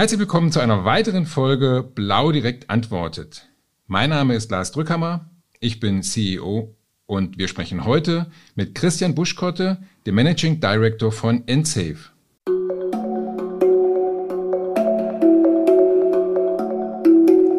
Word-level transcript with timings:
Herzlich 0.00 0.20
willkommen 0.20 0.50
zu 0.50 0.60
einer 0.60 0.86
weiteren 0.86 1.26
Folge 1.26 1.86
Blau 1.94 2.32
direkt 2.32 2.70
antwortet. 2.70 3.50
Mein 3.86 4.08
Name 4.08 4.34
ist 4.34 4.50
Lars 4.50 4.72
Drückhammer, 4.72 5.28
ich 5.58 5.78
bin 5.78 6.02
CEO 6.02 6.74
und 7.04 7.36
wir 7.36 7.48
sprechen 7.48 7.84
heute 7.84 8.30
mit 8.54 8.74
Christian 8.74 9.14
Buschkotte, 9.14 9.76
dem 10.06 10.14
Managing 10.14 10.58
Director 10.58 11.12
von 11.12 11.46
Ensafe. 11.46 11.98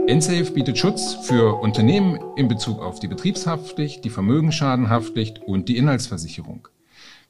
Ensafe 0.08 0.52
bietet 0.52 0.80
Schutz 0.80 1.14
für 1.22 1.62
Unternehmen 1.62 2.20
in 2.38 2.48
Bezug 2.48 2.82
auf 2.82 3.00
die 3.00 3.08
Betriebshaftpflicht, 3.08 4.04
die 4.04 4.10
Vermögensschadenhaftpflicht 4.10 5.44
und 5.44 5.70
die 5.70 5.78
Inhaltsversicherung. 5.78 6.70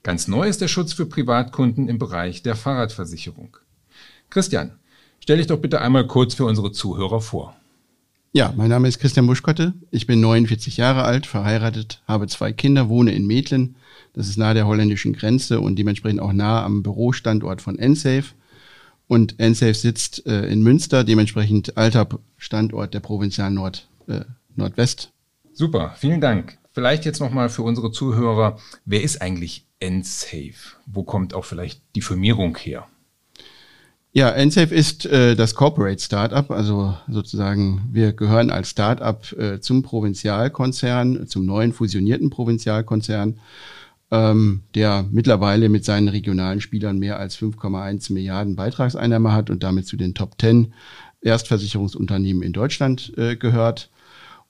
Ganz 0.04 0.30
neu 0.30 0.48
ist 0.48 0.62
der 0.62 0.70
Schutz 0.70 0.94
für 0.94 1.06
Privatkunden 1.06 1.90
im 1.90 2.00
Bereich 2.00 2.44
der 2.44 2.56
Fahrradversicherung. 2.56 3.58
Christian, 4.30 4.80
Stell 5.22 5.38
dich 5.38 5.48
doch 5.48 5.60
bitte 5.60 5.82
einmal 5.82 6.08
kurz 6.08 6.34
für 6.34 6.46
unsere 6.46 6.72
Zuhörer 6.72 7.22
vor. 7.22 7.56
Ja, 8.34 8.54
mein 8.58 8.70
Name 8.70 8.88
ist 8.88 8.98
Christian 8.98 9.28
Buschkotte. 9.28 9.74
Ich 9.92 10.08
bin 10.08 10.20
49 10.20 10.78
Jahre 10.78 11.04
alt, 11.04 11.28
verheiratet, 11.28 12.02
habe 12.08 12.28
zwei 12.28 12.52
Kinder, 12.52 12.90
wohne 12.90 13.12
in 13.12 13.28
Metlen. 13.28 13.76
Das 14.14 14.28
ist 14.28 14.38
nahe 14.38 14.56
der 14.56 14.66
holländischen 14.66 15.14
Grenze 15.14 15.62
und 15.62 15.78
dementsprechend 15.78 16.22
auch 16.22 16.34
nah 16.34 16.64
am 16.64 16.82
Bürostandort 16.82 17.62
von 17.62 17.78
Ensafe. 17.78 18.34
Und 19.08 19.40
Ensafe 19.40 19.76
sitzt 19.76 20.26
äh, 20.26 20.48
in 20.48 20.64
Münster, 20.64 21.04
dementsprechend 21.04 21.78
alter 21.78 22.08
Standort 22.38 22.96
der 22.96 23.02
Provinzial 23.02 23.52
Nord, 23.52 23.88
äh, 24.08 24.22
Nordwest. 24.56 25.12
Super, 25.54 25.94
vielen 25.98 26.22
Dank. 26.22 26.58
Vielleicht 26.72 27.06
jetzt 27.06 27.20
nochmal 27.20 27.50
für 27.50 27.62
unsere 27.62 27.92
Zuhörer, 27.92 28.58
wer 28.86 29.04
ist 29.04 29.22
eigentlich 29.22 29.68
Ensafe? 29.80 30.78
Wo 30.88 31.04
kommt 31.04 31.36
auch 31.36 31.46
vielleicht 31.46 31.82
die 31.96 32.02
Firmierung 32.02 32.58
her? 32.58 32.88
Ja, 34.14 34.30
Ensafe 34.30 34.76
ist 34.76 35.06
äh, 35.06 35.36
das 35.36 35.56
Corporate 35.56 36.02
Startup, 36.02 36.52
also 36.52 36.98
sozusagen 37.08 37.88
wir 37.94 38.12
gehören 38.12 38.50
als 38.50 38.70
Startup 38.70 39.32
äh, 39.40 39.62
zum 39.62 39.84
Provinzialkonzern, 39.84 41.28
zum 41.28 41.46
neuen 41.46 41.72
fusionierten 41.72 42.30
Provinzialkonzern, 42.30 43.40
ähm, 44.12 44.64
der 44.76 45.06
mittlerweile 45.10 45.70
mit 45.70 45.86
seinen 45.86 46.10
regionalen 46.10 46.60
Spielern 46.60 47.00
mehr 47.00 47.20
als 47.20 47.38
5,1 47.38 48.12
Milliarden 48.12 48.58
Beitragseinnahme 48.58 49.32
hat 49.32 49.50
und 49.50 49.64
damit 49.64 49.88
zu 49.88 49.96
den 49.96 50.14
Top 50.14 50.36
10 50.42 50.74
Erstversicherungsunternehmen 51.22 52.44
in 52.44 52.52
Deutschland 52.52 53.14
äh, 53.18 53.38
gehört. 53.38 53.90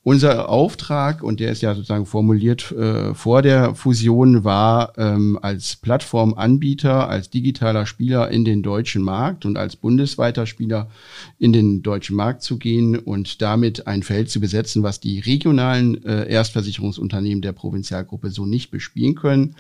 Unser 0.04 0.50
Auftrag, 0.50 1.22
und 1.22 1.40
der 1.40 1.52
ist 1.52 1.62
ja 1.62 1.76
sozusagen 1.76 2.08
formuliert 2.08 2.72
äh, 2.72 3.14
vor 3.14 3.44
der 3.44 3.76
Fusion, 3.76 4.44
war 4.44 4.94
ähm, 4.98 5.38
als 5.40 5.76
Plattformanbieter, 5.76 7.08
als 7.08 7.30
digitaler 7.30 7.86
Spieler 7.86 8.32
in 8.32 8.44
den 8.44 8.64
deutschen 8.64 9.04
Markt 9.04 9.46
und 9.46 9.60
als 9.60 9.76
bundesweiter 9.76 10.48
Spieler 10.48 10.90
in 11.38 11.54
den 11.54 11.84
deutschen 11.84 12.16
Markt 12.16 12.42
zu 12.42 12.58
gehen 12.58 12.98
und 12.98 13.44
damit 13.44 13.86
ein 13.86 14.02
Feld 14.02 14.32
zu 14.32 14.40
besetzen, 14.40 14.82
was 14.82 15.02
die 15.02 15.20
regionalen 15.20 16.04
äh, 16.04 16.28
Erstversicherungsunternehmen 16.28 17.44
der 17.44 17.52
Provinzialgruppe 17.52 18.32
so 18.32 18.48
nicht 18.48 18.72
bespielen 18.72 19.14
können. 19.14 19.56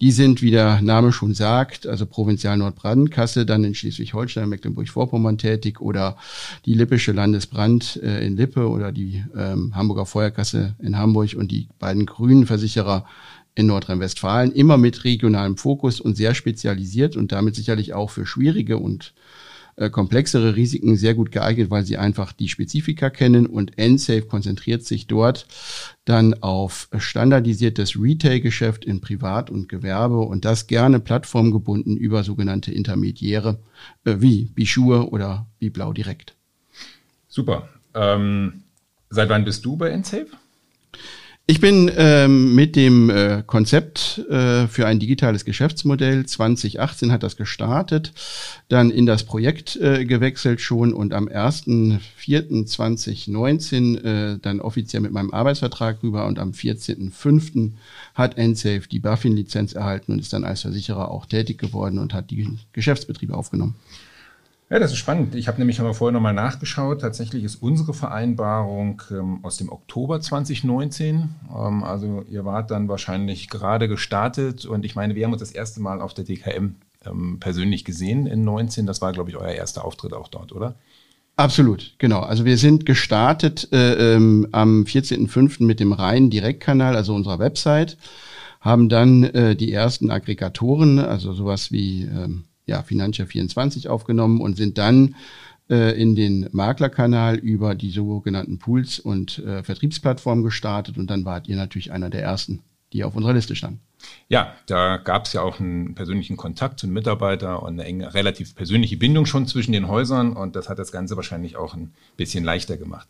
Die 0.00 0.12
sind, 0.12 0.40
wie 0.40 0.52
der 0.52 0.80
Name 0.82 1.10
schon 1.10 1.34
sagt, 1.34 1.88
also 1.88 2.06
Provinzial 2.06 2.58
Nordbrandkasse, 2.58 3.44
dann 3.44 3.64
in 3.64 3.74
Schleswig-Holstein, 3.74 4.50
Mecklenburg-Vorpommern 4.50 5.36
tätig 5.36 5.80
oder 5.80 6.16
die 6.64 6.74
Lippische 6.74 7.10
Landesbrand 7.10 7.98
äh, 8.04 8.24
in 8.24 8.36
Lippe 8.36 8.68
oder 8.68 8.92
die 8.92 9.24
ähm, 9.36 9.74
Hamburger 9.80 10.06
Feuerkasse 10.06 10.76
in 10.78 10.96
Hamburg 10.96 11.34
und 11.36 11.50
die 11.50 11.68
beiden 11.78 12.06
grünen 12.06 12.46
Versicherer 12.46 13.06
in 13.54 13.66
Nordrhein-Westfalen, 13.66 14.52
immer 14.52 14.76
mit 14.76 15.04
regionalem 15.04 15.56
Fokus 15.56 16.00
und 16.00 16.16
sehr 16.16 16.34
spezialisiert 16.34 17.16
und 17.16 17.32
damit 17.32 17.56
sicherlich 17.56 17.94
auch 17.94 18.10
für 18.10 18.26
schwierige 18.26 18.78
und 18.78 19.12
äh, 19.76 19.90
komplexere 19.90 20.56
Risiken 20.56 20.96
sehr 20.96 21.14
gut 21.14 21.32
geeignet, 21.32 21.70
weil 21.70 21.84
sie 21.84 21.96
einfach 21.96 22.32
die 22.32 22.48
Spezifika 22.48 23.10
kennen 23.10 23.46
und 23.46 23.78
NSafe 23.78 24.22
konzentriert 24.22 24.84
sich 24.84 25.06
dort 25.06 25.46
dann 26.04 26.34
auf 26.42 26.88
standardisiertes 26.96 28.00
Retail-Geschäft 28.00 28.84
in 28.84 29.00
Privat 29.00 29.50
und 29.50 29.68
Gewerbe 29.68 30.18
und 30.20 30.44
das 30.44 30.66
gerne 30.66 31.00
plattformgebunden 31.00 31.96
über 31.96 32.22
sogenannte 32.24 32.72
Intermediäre 32.72 33.58
äh, 34.04 34.16
wie 34.18 34.44
Bischur 34.44 35.12
oder 35.12 35.46
wie 35.58 35.70
Blau 35.70 35.92
Direkt. 35.92 36.36
Super. 37.26 37.68
Ähm, 37.94 38.64
Seit 39.10 39.28
wann 39.28 39.44
bist 39.44 39.64
du 39.64 39.76
bei 39.76 39.90
Ensafe? 39.90 40.26
Ich 41.46 41.60
bin 41.60 41.90
ähm, 41.96 42.54
mit 42.54 42.76
dem 42.76 43.08
äh, 43.10 43.42
Konzept 43.44 44.18
äh, 44.30 44.68
für 44.68 44.86
ein 44.86 45.00
digitales 45.00 45.44
Geschäftsmodell 45.44 46.24
2018 46.24 47.10
hat 47.10 47.24
das 47.24 47.36
gestartet, 47.36 48.12
dann 48.68 48.92
in 48.92 49.04
das 49.04 49.24
Projekt 49.24 49.74
äh, 49.74 50.04
gewechselt 50.04 50.60
schon 50.60 50.94
und 50.94 51.12
am 51.12 51.26
1.4.2019 51.26 54.04
äh, 54.04 54.38
dann 54.40 54.60
offiziell 54.60 55.02
mit 55.02 55.10
meinem 55.10 55.32
Arbeitsvertrag 55.32 56.04
rüber 56.04 56.26
und 56.26 56.38
am 56.38 56.52
14.05. 56.52 57.72
hat 58.14 58.38
Ensafe 58.38 58.88
die 58.88 59.00
BaFin-Lizenz 59.00 59.72
erhalten 59.72 60.12
und 60.12 60.20
ist 60.20 60.32
dann 60.32 60.44
als 60.44 60.60
Versicherer 60.60 61.10
auch 61.10 61.26
tätig 61.26 61.58
geworden 61.58 61.98
und 61.98 62.14
hat 62.14 62.30
die 62.30 62.48
Geschäftsbetriebe 62.72 63.34
aufgenommen. 63.34 63.74
Ja, 64.72 64.78
das 64.78 64.92
ist 64.92 64.98
spannend. 64.98 65.34
Ich 65.34 65.48
habe 65.48 65.58
nämlich 65.58 65.80
aber 65.80 65.94
vorher 65.94 66.12
nochmal 66.12 66.32
nachgeschaut. 66.32 67.00
Tatsächlich 67.00 67.42
ist 67.42 67.56
unsere 67.56 67.92
Vereinbarung 67.92 69.02
ähm, 69.10 69.40
aus 69.42 69.56
dem 69.56 69.68
Oktober 69.68 70.20
2019. 70.20 71.28
Ähm, 71.52 71.82
also 71.82 72.24
ihr 72.30 72.44
wart 72.44 72.70
dann 72.70 72.88
wahrscheinlich 72.88 73.50
gerade 73.50 73.88
gestartet 73.88 74.64
und 74.66 74.84
ich 74.84 74.94
meine, 74.94 75.16
wir 75.16 75.24
haben 75.24 75.32
uns 75.32 75.40
das 75.40 75.50
erste 75.50 75.80
Mal 75.80 76.00
auf 76.00 76.14
der 76.14 76.24
DKM 76.24 76.76
ähm, 77.04 77.38
persönlich 77.40 77.84
gesehen 77.84 78.28
in 78.28 78.44
19. 78.44 78.86
Das 78.86 79.00
war, 79.02 79.12
glaube 79.12 79.30
ich, 79.30 79.36
euer 79.36 79.50
erster 79.50 79.84
Auftritt 79.84 80.12
auch 80.12 80.28
dort, 80.28 80.52
oder? 80.52 80.76
Absolut, 81.34 81.94
genau. 81.98 82.20
Also 82.20 82.44
wir 82.44 82.56
sind 82.56 82.86
gestartet 82.86 83.72
äh, 83.72 84.14
ähm, 84.14 84.46
am 84.52 84.84
14.05. 84.84 85.64
mit 85.64 85.80
dem 85.80 85.92
reinen 85.92 86.30
Direktkanal, 86.30 86.94
also 86.94 87.12
unserer 87.16 87.40
Website, 87.40 87.96
haben 88.60 88.88
dann 88.88 89.24
äh, 89.24 89.56
die 89.56 89.72
ersten 89.72 90.12
Aggregatoren, 90.12 91.00
also 91.00 91.32
sowas 91.32 91.72
wie 91.72 92.02
ähm, 92.02 92.44
ja, 92.70 92.82
Financia 92.82 93.26
24 93.26 93.88
aufgenommen 93.88 94.40
und 94.40 94.56
sind 94.56 94.78
dann 94.78 95.16
äh, 95.68 96.00
in 96.00 96.14
den 96.14 96.48
Maklerkanal 96.52 97.36
über 97.36 97.74
die 97.74 97.90
sogenannten 97.90 98.58
Pools 98.58 99.00
und 99.00 99.40
äh, 99.40 99.62
Vertriebsplattformen 99.62 100.44
gestartet 100.44 100.96
und 100.96 101.10
dann 101.10 101.24
wart 101.24 101.48
ihr 101.48 101.56
natürlich 101.56 101.92
einer 101.92 102.10
der 102.10 102.22
ersten, 102.22 102.62
die 102.92 103.02
auf 103.04 103.16
unserer 103.16 103.34
Liste 103.34 103.56
standen. 103.56 103.80
Ja, 104.28 104.54
da 104.66 104.96
gab 104.96 105.26
es 105.26 105.32
ja 105.34 105.42
auch 105.42 105.60
einen 105.60 105.94
persönlichen 105.94 106.36
Kontakt 106.36 106.80
zu 106.80 106.86
einem 106.86 106.94
Mitarbeiter 106.94 107.62
und 107.62 107.74
eine 107.74 107.84
enge, 107.84 108.14
relativ 108.14 108.54
persönliche 108.54 108.96
Bindung 108.96 109.26
schon 109.26 109.46
zwischen 109.46 109.72
den 109.72 109.88
Häusern 109.88 110.32
und 110.32 110.56
das 110.56 110.68
hat 110.68 110.78
das 110.78 110.92
Ganze 110.92 111.16
wahrscheinlich 111.16 111.56
auch 111.56 111.74
ein 111.74 111.92
bisschen 112.16 112.44
leichter 112.44 112.76
gemacht. 112.76 113.08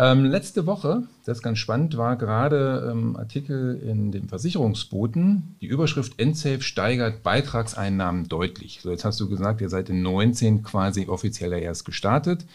Ähm, 0.00 0.24
letzte 0.24 0.66
Woche, 0.66 1.08
das 1.24 1.38
ist 1.38 1.42
ganz 1.42 1.58
spannend, 1.58 1.96
war 1.96 2.16
gerade 2.16 2.88
ähm, 2.88 3.16
Artikel 3.16 3.80
in 3.84 4.12
dem 4.12 4.28
Versicherungsboten, 4.28 5.56
die 5.60 5.66
Überschrift 5.66 6.20
Endsafe 6.20 6.62
steigert 6.62 7.24
Beitragseinnahmen 7.24 8.28
deutlich. 8.28 8.78
So, 8.80 8.90
jetzt 8.90 9.04
hast 9.04 9.18
du 9.18 9.28
gesagt, 9.28 9.60
ihr 9.60 9.68
seid 9.68 9.88
in 9.88 10.02
19 10.02 10.62
quasi 10.62 11.08
offiziell 11.08 11.52
erst 11.52 11.84
gestartet. 11.84 12.46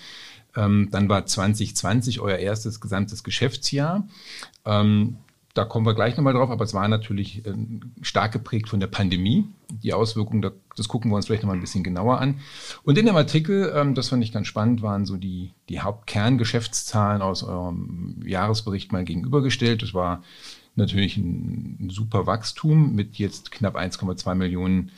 Ähm, 0.56 0.88
dann 0.92 1.10
war 1.10 1.26
2020 1.26 2.22
euer 2.22 2.38
erstes 2.38 2.80
gesamtes 2.80 3.26
Geschäftsjahr. 3.26 4.08
Ähm, 4.64 5.18
da 5.54 5.66
kommen 5.66 5.86
wir 5.86 5.94
gleich 5.94 6.18
nochmal 6.18 6.34
drauf, 6.34 6.50
aber 6.50 6.66
es 6.66 6.74
war 6.74 6.88
natürlich 6.88 7.46
äh, 7.46 7.54
stark 8.02 8.32
geprägt 8.32 8.70
von 8.70 8.80
der 8.80 8.88
Pandemie. 8.88 9.46
Die 9.84 9.94
Auswirkungen, 9.94 10.52
das 10.76 10.88
gucken 10.88 11.12
wir 11.12 11.16
uns 11.16 11.28
vielleicht 11.28 11.44
nochmal 11.44 11.58
ein 11.58 11.62
bisschen 11.62 11.84
genauer 11.84 12.20
an. 12.20 12.40
Und 12.84 12.98
in 12.98 13.06
dem 13.06 13.16
Artikel, 13.16 13.72
ähm, 13.76 13.94
das 13.94 14.10
fand 14.10 14.24
ich 14.24 14.32
ganz 14.32 14.48
spannend, 14.48 14.82
waren 14.82 15.06
so 15.06 15.16
die, 15.16 15.52
die 15.70 15.82
Hauptkerngeschäftszahlen 15.82 17.22
aus 17.22 17.44
eurem 17.44 18.20
Jahresbericht 18.26 18.92
mal 18.92 19.04
gegenübergestellt. 19.04 19.84
Das 19.84 19.94
war 19.94 20.24
natürlich 20.76 21.18
ein, 21.18 21.90
super 21.92 22.26
Wachstum 22.26 22.96
mit 22.96 23.18
jetzt 23.18 23.52
knapp 23.52 23.76
1,2 23.76 24.34
Millionen 24.34 24.92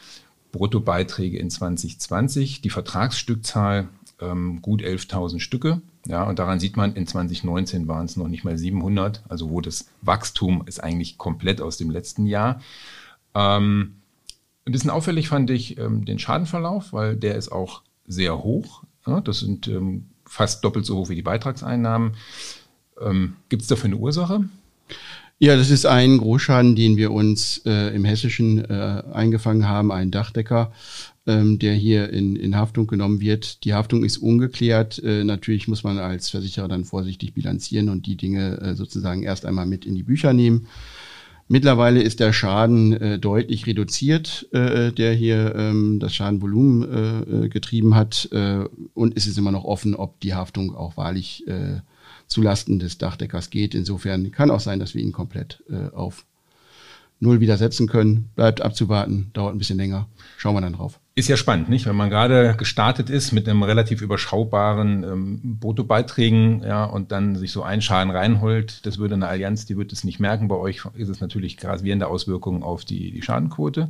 Bruttobeiträge 0.53 1.37
in 1.37 1.49
2020. 1.49 2.61
Die 2.61 2.69
Vertragsstückzahl 2.69 3.89
ähm, 4.21 4.61
gut 4.61 4.81
11.000 4.81 5.41
Stücke. 5.41 5.81
Ja, 6.07 6.23
und 6.23 6.37
daran 6.37 6.59
sieht 6.59 6.77
man, 6.77 6.93
in 6.93 7.07
2019 7.07 7.87
waren 7.87 8.05
es 8.05 8.15
noch 8.15 8.27
nicht 8.27 8.43
mal 8.43 8.57
700, 8.57 9.23
also 9.27 9.49
wo 9.49 9.59
das 9.59 9.87
Wachstum 10.01 10.63
ist 10.67 10.83
eigentlich 10.83 11.17
komplett 11.17 11.61
aus 11.61 11.77
dem 11.77 11.89
letzten 11.89 12.27
Jahr. 12.27 12.61
Ähm, 13.33 13.95
ein 14.65 14.71
bisschen 14.71 14.91
auffällig 14.91 15.29
fand 15.29 15.49
ich 15.49 15.77
ähm, 15.77 16.05
den 16.05 16.19
Schadenverlauf, 16.19 16.93
weil 16.93 17.15
der 17.15 17.35
ist 17.35 17.51
auch 17.51 17.81
sehr 18.07 18.43
hoch. 18.43 18.83
Ja, 19.07 19.21
das 19.21 19.39
sind 19.39 19.67
ähm, 19.67 20.05
fast 20.25 20.63
doppelt 20.63 20.85
so 20.85 20.97
hoch 20.97 21.09
wie 21.09 21.15
die 21.15 21.21
Beitragseinnahmen. 21.21 22.15
Ähm, 23.01 23.35
Gibt 23.49 23.63
es 23.63 23.67
dafür 23.67 23.85
eine 23.85 23.97
Ursache? 23.97 24.45
Ja, 25.37 25.57
das 25.57 25.69
ist 25.69 25.85
ein 25.85 26.17
Großschaden, 26.17 26.75
den 26.75 26.97
wir 26.97 27.11
uns 27.11 27.61
äh, 27.65 27.93
im 27.93 28.05
Hessischen 28.05 28.63
äh, 28.63 29.03
eingefangen 29.11 29.67
haben, 29.67 29.91
ein 29.91 30.09
Dachdecker, 30.09 30.71
ähm, 31.27 31.59
der 31.59 31.73
hier 31.73 32.09
in, 32.11 32.35
in 32.35 32.55
Haftung 32.55 32.87
genommen 32.87 33.19
wird. 33.19 33.63
Die 33.63 33.73
Haftung 33.73 34.03
ist 34.03 34.17
ungeklärt. 34.17 35.01
Äh, 35.03 35.23
natürlich 35.23 35.67
muss 35.67 35.83
man 35.83 35.97
als 35.97 36.29
Versicherer 36.29 36.67
dann 36.67 36.85
vorsichtig 36.85 37.33
bilanzieren 37.33 37.89
und 37.89 38.05
die 38.05 38.15
Dinge 38.15 38.59
äh, 38.61 38.75
sozusagen 38.75 39.23
erst 39.23 39.45
einmal 39.45 39.65
mit 39.65 39.85
in 39.85 39.95
die 39.95 40.03
Bücher 40.03 40.33
nehmen. 40.33 40.67
Mittlerweile 41.47 42.01
ist 42.01 42.19
der 42.19 42.33
Schaden 42.33 42.93
äh, 42.93 43.19
deutlich 43.19 43.67
reduziert, 43.67 44.47
äh, 44.51 44.91
der 44.91 45.13
hier 45.13 45.53
ähm, 45.55 45.99
das 45.99 46.15
Schadenvolumen 46.15 46.91
äh, 46.91 47.45
äh 47.45 47.49
getrieben 47.49 47.93
hat. 47.95 48.29
Äh, 48.31 48.65
und 48.95 49.15
es 49.15 49.27
ist 49.27 49.37
immer 49.37 49.51
noch 49.51 49.63
offen, 49.63 49.95
ob 49.95 50.19
die 50.21 50.33
Haftung 50.33 50.75
auch 50.75 50.97
wahrlich 50.97 51.47
äh, 51.47 51.81
zulasten 52.25 52.79
des 52.79 52.97
Dachdeckers 52.97 53.51
geht. 53.51 53.75
Insofern 53.75 54.31
kann 54.31 54.49
auch 54.49 54.59
sein, 54.59 54.79
dass 54.79 54.95
wir 54.95 55.03
ihn 55.03 55.11
komplett 55.11 55.63
äh, 55.69 55.93
auf 55.93 56.25
Null 57.19 57.39
widersetzen 57.39 57.87
können. 57.87 58.29
Bleibt 58.35 58.61
abzuwarten, 58.61 59.29
dauert 59.33 59.55
ein 59.55 59.59
bisschen 59.59 59.77
länger. 59.77 60.07
Schauen 60.37 60.55
wir 60.55 60.61
dann 60.61 60.73
drauf. 60.73 60.99
Ist 61.17 61.29
ja 61.29 61.37
spannend, 61.37 61.69
nicht? 61.69 61.85
Wenn 61.85 61.95
man 61.95 62.09
gerade 62.09 62.55
gestartet 62.57 63.09
ist 63.09 63.31
mit 63.31 63.47
einem 63.47 63.63
relativ 63.63 64.01
überschaubaren 64.01 65.03
ähm, 65.05 65.59
Bruttobeiträgen, 65.61 66.61
ja, 66.61 66.83
und 66.83 67.13
dann 67.13 67.37
sich 67.37 67.53
so 67.53 67.63
einen 67.63 67.81
Schaden 67.81 68.11
reinholt, 68.11 68.85
das 68.85 68.97
würde 68.97 69.15
eine 69.15 69.29
Allianz, 69.29 69.65
die 69.65 69.77
wird 69.77 69.93
es 69.93 70.03
nicht 70.03 70.19
merken. 70.19 70.49
Bei 70.49 70.57
euch 70.57 70.83
ist 70.95 71.07
es 71.07 71.21
natürlich 71.21 71.55
gravierende 71.55 72.07
Auswirkungen 72.07 72.63
auf 72.63 72.83
die, 72.83 73.11
die 73.11 73.21
Schadenquote. 73.21 73.89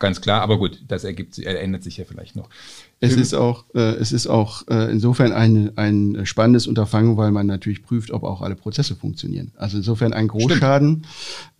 Ganz 0.00 0.22
klar, 0.22 0.40
aber 0.40 0.58
gut, 0.58 0.82
das 0.88 1.04
ergibt, 1.04 1.38
ändert 1.38 1.82
sich 1.82 1.98
ja 1.98 2.06
vielleicht 2.06 2.34
noch. 2.34 2.48
Es 3.00 3.16
ist 3.16 3.34
auch, 3.34 3.66
äh, 3.74 3.96
es 3.96 4.12
ist 4.12 4.26
auch 4.26 4.66
äh, 4.68 4.90
insofern 4.90 5.32
ein, 5.32 5.76
ein 5.76 6.20
spannendes 6.24 6.66
Unterfangen, 6.66 7.18
weil 7.18 7.30
man 7.30 7.46
natürlich 7.46 7.82
prüft, 7.82 8.10
ob 8.10 8.22
auch 8.24 8.40
alle 8.40 8.56
Prozesse 8.56 8.96
funktionieren. 8.96 9.52
Also 9.56 9.76
insofern 9.76 10.14
ein 10.14 10.28
Großschaden 10.28 11.06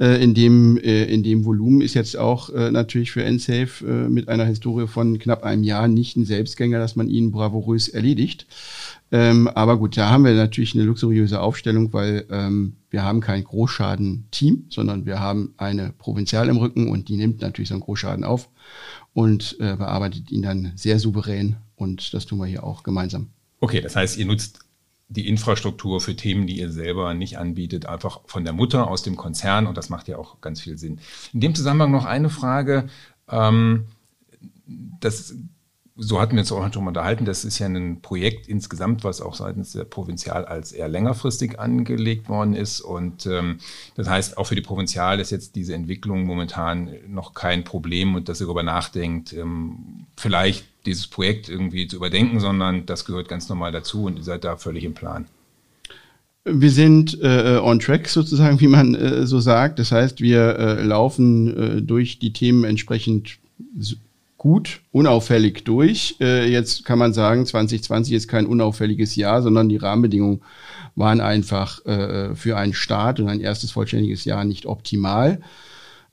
äh, 0.00 0.22
in, 0.22 0.32
dem, 0.32 0.78
äh, 0.78 1.04
in 1.04 1.22
dem 1.22 1.44
Volumen 1.44 1.82
ist 1.82 1.92
jetzt 1.94 2.16
auch 2.16 2.48
äh, 2.50 2.70
natürlich 2.70 3.12
für 3.12 3.30
NSAFE 3.30 3.86
äh, 3.86 4.08
mit 4.08 4.28
einer 4.28 4.46
Historie 4.46 4.86
von 4.86 5.18
knapp 5.18 5.44
einem 5.44 5.62
Jahr 5.62 5.86
nicht 5.86 6.16
ein 6.16 6.24
Selbstgänger, 6.24 6.78
dass 6.78 6.96
man 6.96 7.08
ihn 7.08 7.32
bravourös 7.32 7.88
erledigt. 7.88 8.46
Ähm, 9.12 9.48
aber 9.48 9.76
gut, 9.76 9.96
da 9.96 10.10
haben 10.10 10.24
wir 10.24 10.34
natürlich 10.34 10.74
eine 10.74 10.84
luxuriöse 10.84 11.40
Aufstellung, 11.40 11.92
weil 11.92 12.26
ähm, 12.30 12.76
wir 12.90 13.02
haben 13.02 13.20
kein 13.20 13.42
Großschaden-Team, 13.42 14.66
sondern 14.68 15.04
wir 15.04 15.18
haben 15.18 15.54
eine 15.56 15.92
Provinzial 15.98 16.48
im 16.48 16.58
Rücken 16.58 16.88
und 16.88 17.08
die 17.08 17.16
nimmt 17.16 17.40
natürlich 17.40 17.68
so 17.68 17.74
einen 17.74 17.82
Großschaden 17.82 18.24
auf 18.24 18.48
und 19.12 19.56
äh, 19.58 19.76
bearbeitet 19.76 20.30
ihn 20.30 20.42
dann 20.42 20.72
sehr 20.76 20.98
souverän 20.98 21.56
und 21.76 22.14
das 22.14 22.26
tun 22.26 22.38
wir 22.38 22.46
hier 22.46 22.62
auch 22.62 22.82
gemeinsam. 22.82 23.30
Okay, 23.60 23.80
das 23.80 23.96
heißt, 23.96 24.16
ihr 24.16 24.26
nutzt 24.26 24.60
die 25.08 25.28
Infrastruktur 25.28 26.00
für 26.00 26.14
Themen, 26.14 26.46
die 26.46 26.60
ihr 26.60 26.70
selber 26.70 27.14
nicht 27.14 27.36
anbietet, 27.36 27.86
einfach 27.86 28.20
von 28.26 28.44
der 28.44 28.52
Mutter 28.52 28.86
aus 28.86 29.02
dem 29.02 29.16
Konzern 29.16 29.66
und 29.66 29.76
das 29.76 29.88
macht 29.88 30.06
ja 30.06 30.18
auch 30.18 30.40
ganz 30.40 30.60
viel 30.60 30.78
Sinn. 30.78 31.00
In 31.32 31.40
dem 31.40 31.54
Zusammenhang 31.56 31.90
noch 31.90 32.04
eine 32.04 32.30
Frage. 32.30 32.88
Ähm, 33.28 33.86
das 35.00 35.34
so 35.96 36.20
hatten 36.20 36.32
wir 36.32 36.40
uns 36.40 36.52
auch 36.52 36.72
schon 36.72 36.86
unterhalten, 36.86 37.24
das 37.24 37.44
ist 37.44 37.58
ja 37.58 37.66
ein 37.66 38.00
Projekt 38.00 38.48
insgesamt, 38.48 39.04
was 39.04 39.20
auch 39.20 39.34
seitens 39.34 39.72
der 39.72 39.84
Provinzial 39.84 40.44
als 40.44 40.72
eher 40.72 40.88
längerfristig 40.88 41.58
angelegt 41.58 42.28
worden 42.28 42.54
ist. 42.54 42.80
Und 42.80 43.26
ähm, 43.26 43.58
das 43.96 44.08
heißt, 44.08 44.38
auch 44.38 44.44
für 44.44 44.54
die 44.54 44.62
Provinzial 44.62 45.20
ist 45.20 45.30
jetzt 45.30 45.56
diese 45.56 45.74
Entwicklung 45.74 46.24
momentan 46.24 46.90
noch 47.08 47.34
kein 47.34 47.64
Problem 47.64 48.14
und 48.14 48.28
dass 48.28 48.40
ihr 48.40 48.46
darüber 48.46 48.62
nachdenkt, 48.62 49.32
ähm, 49.32 50.06
vielleicht 50.16 50.64
dieses 50.86 51.06
Projekt 51.06 51.48
irgendwie 51.48 51.86
zu 51.86 51.96
überdenken, 51.96 52.40
sondern 52.40 52.86
das 52.86 53.04
gehört 53.04 53.28
ganz 53.28 53.48
normal 53.48 53.72
dazu 53.72 54.04
und 54.04 54.16
ihr 54.16 54.24
seid 54.24 54.44
da 54.44 54.56
völlig 54.56 54.84
im 54.84 54.94
Plan. 54.94 55.26
Wir 56.44 56.70
sind 56.70 57.18
äh, 57.20 57.58
on 57.62 57.78
track 57.80 58.08
sozusagen, 58.08 58.58
wie 58.60 58.66
man 58.66 58.94
äh, 58.94 59.26
so 59.26 59.40
sagt. 59.40 59.78
Das 59.78 59.92
heißt, 59.92 60.22
wir 60.22 60.58
äh, 60.58 60.82
laufen 60.82 61.56
äh, 61.56 61.82
durch 61.82 62.18
die 62.18 62.32
Themen 62.32 62.64
entsprechend 62.64 63.38
gut, 64.40 64.80
unauffällig 64.90 65.64
durch. 65.64 66.16
Äh, 66.18 66.50
jetzt 66.50 66.86
kann 66.86 66.98
man 66.98 67.12
sagen, 67.12 67.44
2020 67.44 68.14
ist 68.14 68.26
kein 68.26 68.46
unauffälliges 68.46 69.14
Jahr, 69.14 69.42
sondern 69.42 69.68
die 69.68 69.76
Rahmenbedingungen 69.76 70.40
waren 70.96 71.20
einfach 71.20 71.84
äh, 71.84 72.34
für 72.34 72.56
einen 72.56 72.72
Start 72.72 73.20
und 73.20 73.28
ein 73.28 73.42
erstes 73.42 73.70
vollständiges 73.70 74.24
Jahr 74.24 74.46
nicht 74.46 74.64
optimal. 74.64 75.42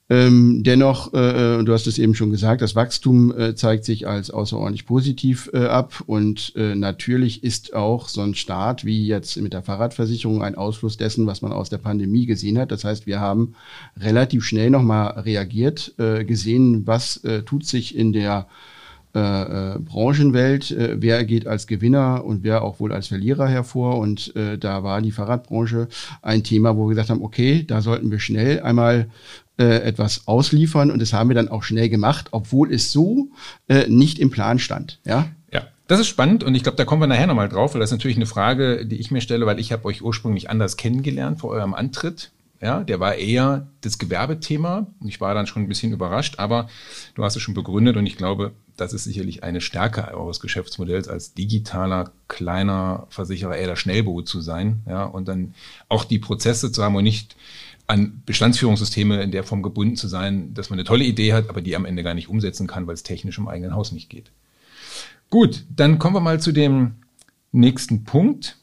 Ähm, 0.10 0.64
dennoch, 0.64 1.14
äh, 1.14 1.64
du 1.64 1.74
hast 1.74 1.86
es 1.86 2.00
eben 2.00 2.16
schon 2.16 2.32
gesagt, 2.32 2.62
das 2.62 2.76
Wachstum 2.76 3.38
äh, 3.38 3.56
zeigt 3.56 3.84
sich 3.84 4.08
als 4.08 4.32
außerordentlich 4.32 4.86
positiv 4.86 5.50
äh, 5.54 5.66
ab 5.66 6.02
und 6.06 6.54
äh, 6.56 6.76
natürlich 6.76 7.44
ist 7.44 7.74
auch 7.74 8.08
so 8.08 8.22
ein 8.22 8.34
Start 8.34 8.86
wie 8.86 9.06
jetzt 9.06 9.36
mit 9.36 9.52
der 9.52 9.64
Fahrradversicherung 9.64 10.42
ein 10.42 10.56
Ausfluss 10.56 10.96
dessen, 10.96 11.28
was 11.28 11.42
man 11.42 11.52
aus 11.52 11.70
der 11.70 11.80
Pandemie 11.80 12.26
gesehen 12.26 12.58
hat. 12.58 12.72
Das 12.72 12.86
heißt, 12.86 13.06
wir 13.06 13.20
haben 13.20 13.56
relativ 14.00 14.46
schnell 14.46 14.70
nochmal 14.70 15.20
reagiert, 15.20 15.94
äh, 15.98 16.24
gesehen, 16.24 16.88
was 16.88 17.18
äh, 17.26 17.42
tut 17.42 17.66
sich 17.66 17.94
in 17.94 18.14
der 18.14 18.48
äh, 19.18 19.20
äh, 19.74 19.80
Branchenwelt, 19.80 20.70
äh, 20.70 21.02
wer 21.02 21.26
geht 21.26 21.48
als 21.48 21.66
Gewinner 21.66 22.24
und 22.24 22.44
wer 22.44 22.62
auch 22.62 22.80
wohl 22.80 22.94
als 22.94 23.08
Verlierer 23.08 23.48
hervor. 23.48 23.98
Und 23.98 24.36
äh, 24.36 24.60
da 24.60 24.84
war 24.84 25.02
die 25.02 25.12
Fahrradbranche 25.12 25.88
ein 26.22 26.44
Thema, 26.44 26.78
wo 26.78 26.86
wir 26.86 26.90
gesagt 26.90 27.10
haben, 27.10 27.24
okay, 27.24 27.64
da 27.66 27.82
sollten 27.82 28.12
wir 28.12 28.20
schnell 28.20 28.60
einmal 28.60 29.10
äh, 29.58 29.82
etwas 29.82 30.28
ausliefern 30.28 30.92
und 30.92 31.02
das 31.02 31.14
haben 31.14 31.30
wir 31.30 31.36
dann 31.36 31.50
auch 31.50 31.64
schnell 31.64 31.90
gemacht, 31.90 32.28
obwohl 32.32 32.74
es 32.74 32.92
so 32.92 33.30
äh, 33.68 33.88
nicht 33.88 34.20
im 34.20 34.30
Plan 34.30 34.60
stand. 34.60 35.00
Ja. 35.06 35.30
Das 35.88 36.02
ist 36.02 36.08
spannend 36.08 36.44
und 36.44 36.54
ich 36.54 36.64
glaube, 36.64 36.76
da 36.76 36.84
kommen 36.84 37.02
wir 37.02 37.08
nachher 37.08 37.28
nochmal 37.28 37.48
drauf, 37.48 37.74
weil 37.74 37.80
das 37.80 37.92
ist 37.92 37.98
natürlich 37.98 38.18
eine 38.18 38.26
Frage, 38.26 38.86
die 38.86 38.98
ich 38.98 39.10
mir 39.10 39.22
stelle, 39.22 39.46
weil 39.46 39.58
ich 39.58 39.72
habe 39.72 39.86
euch 39.86 40.02
ursprünglich 40.02 40.50
anders 40.50 40.76
kennengelernt 40.76 41.40
vor 41.40 41.50
eurem 41.52 41.74
Antritt. 41.74 42.32
Ja, 42.60 42.84
der 42.84 43.00
war 43.00 43.16
eher 43.16 43.68
das 43.82 44.00
Gewerbethema. 44.00 44.88
Ich 45.06 45.22
war 45.22 45.36
dann 45.36 45.46
schon 45.46 45.62
ein 45.62 45.68
bisschen 45.68 45.94
überrascht, 45.94 46.40
aber 46.40 46.68
du 47.14 47.24
hast 47.24 47.36
es 47.36 47.42
schon 47.42 47.54
begründet 47.54 47.98
und 47.98 48.08
ich 48.08 48.18
glaube, 48.18 48.52
das 48.76 48.94
ist 48.94 49.04
sicherlich 49.04 49.44
eine 49.44 49.62
Stärke 49.62 50.14
eures 50.14 50.40
Geschäftsmodells 50.40 51.08
als 51.08 51.36
digitaler, 51.36 52.12
kleiner 52.28 53.06
Versicherer, 53.10 53.56
eher 53.56 53.68
der 53.68 53.76
Schnellboot 53.76 54.28
zu 54.28 54.42
sein. 54.42 54.82
Ja, 54.88 55.06
und 55.06 55.28
dann 55.28 55.54
auch 55.88 56.04
die 56.04 56.20
Prozesse 56.20 56.72
zu 56.72 56.84
haben 56.84 56.96
und 56.96 57.04
nicht 57.04 57.36
an 57.88 58.22
Bestandsführungssysteme 58.26 59.24
in 59.24 59.32
der 59.32 59.46
Form 59.46 59.64
gebunden 59.64 59.96
zu 59.96 60.08
sein, 60.08 60.54
dass 60.54 60.70
man 60.70 60.78
eine 60.78 60.86
tolle 60.86 61.06
Idee 61.06 61.34
hat, 61.34 61.50
aber 61.50 61.62
die 61.62 61.76
am 61.76 61.86
Ende 61.86 62.04
gar 62.04 62.14
nicht 62.14 62.28
umsetzen 62.28 62.68
kann, 62.68 62.86
weil 62.86 62.94
es 62.94 63.04
technisch 63.04 63.38
im 63.38 63.48
eigenen 63.48 63.74
Haus 63.74 63.94
nicht 63.94 64.10
geht. 64.10 64.32
Gut, 65.30 65.64
dann 65.74 65.98
kommen 65.98 66.16
wir 66.16 66.20
mal 66.20 66.40
zu 66.40 66.52
dem 66.52 66.96
nächsten 67.52 68.04
Punkt. 68.04 68.58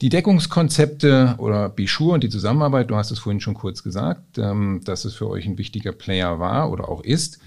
Die 0.00 0.08
Deckungskonzepte 0.08 1.36
oder 1.38 1.68
Bichur 1.68 2.14
und 2.14 2.24
die 2.24 2.28
Zusammenarbeit, 2.28 2.90
du 2.90 2.96
hast 2.96 3.12
es 3.12 3.20
vorhin 3.20 3.40
schon 3.40 3.54
kurz 3.54 3.84
gesagt, 3.84 4.36
ähm, 4.38 4.80
dass 4.84 5.04
es 5.04 5.14
für 5.14 5.28
euch 5.28 5.46
ein 5.46 5.58
wichtiger 5.58 5.92
Player 5.92 6.40
war 6.40 6.72
oder 6.72 6.88
auch 6.88 7.04
ist. 7.04 7.38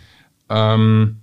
Ähm, 0.50 1.18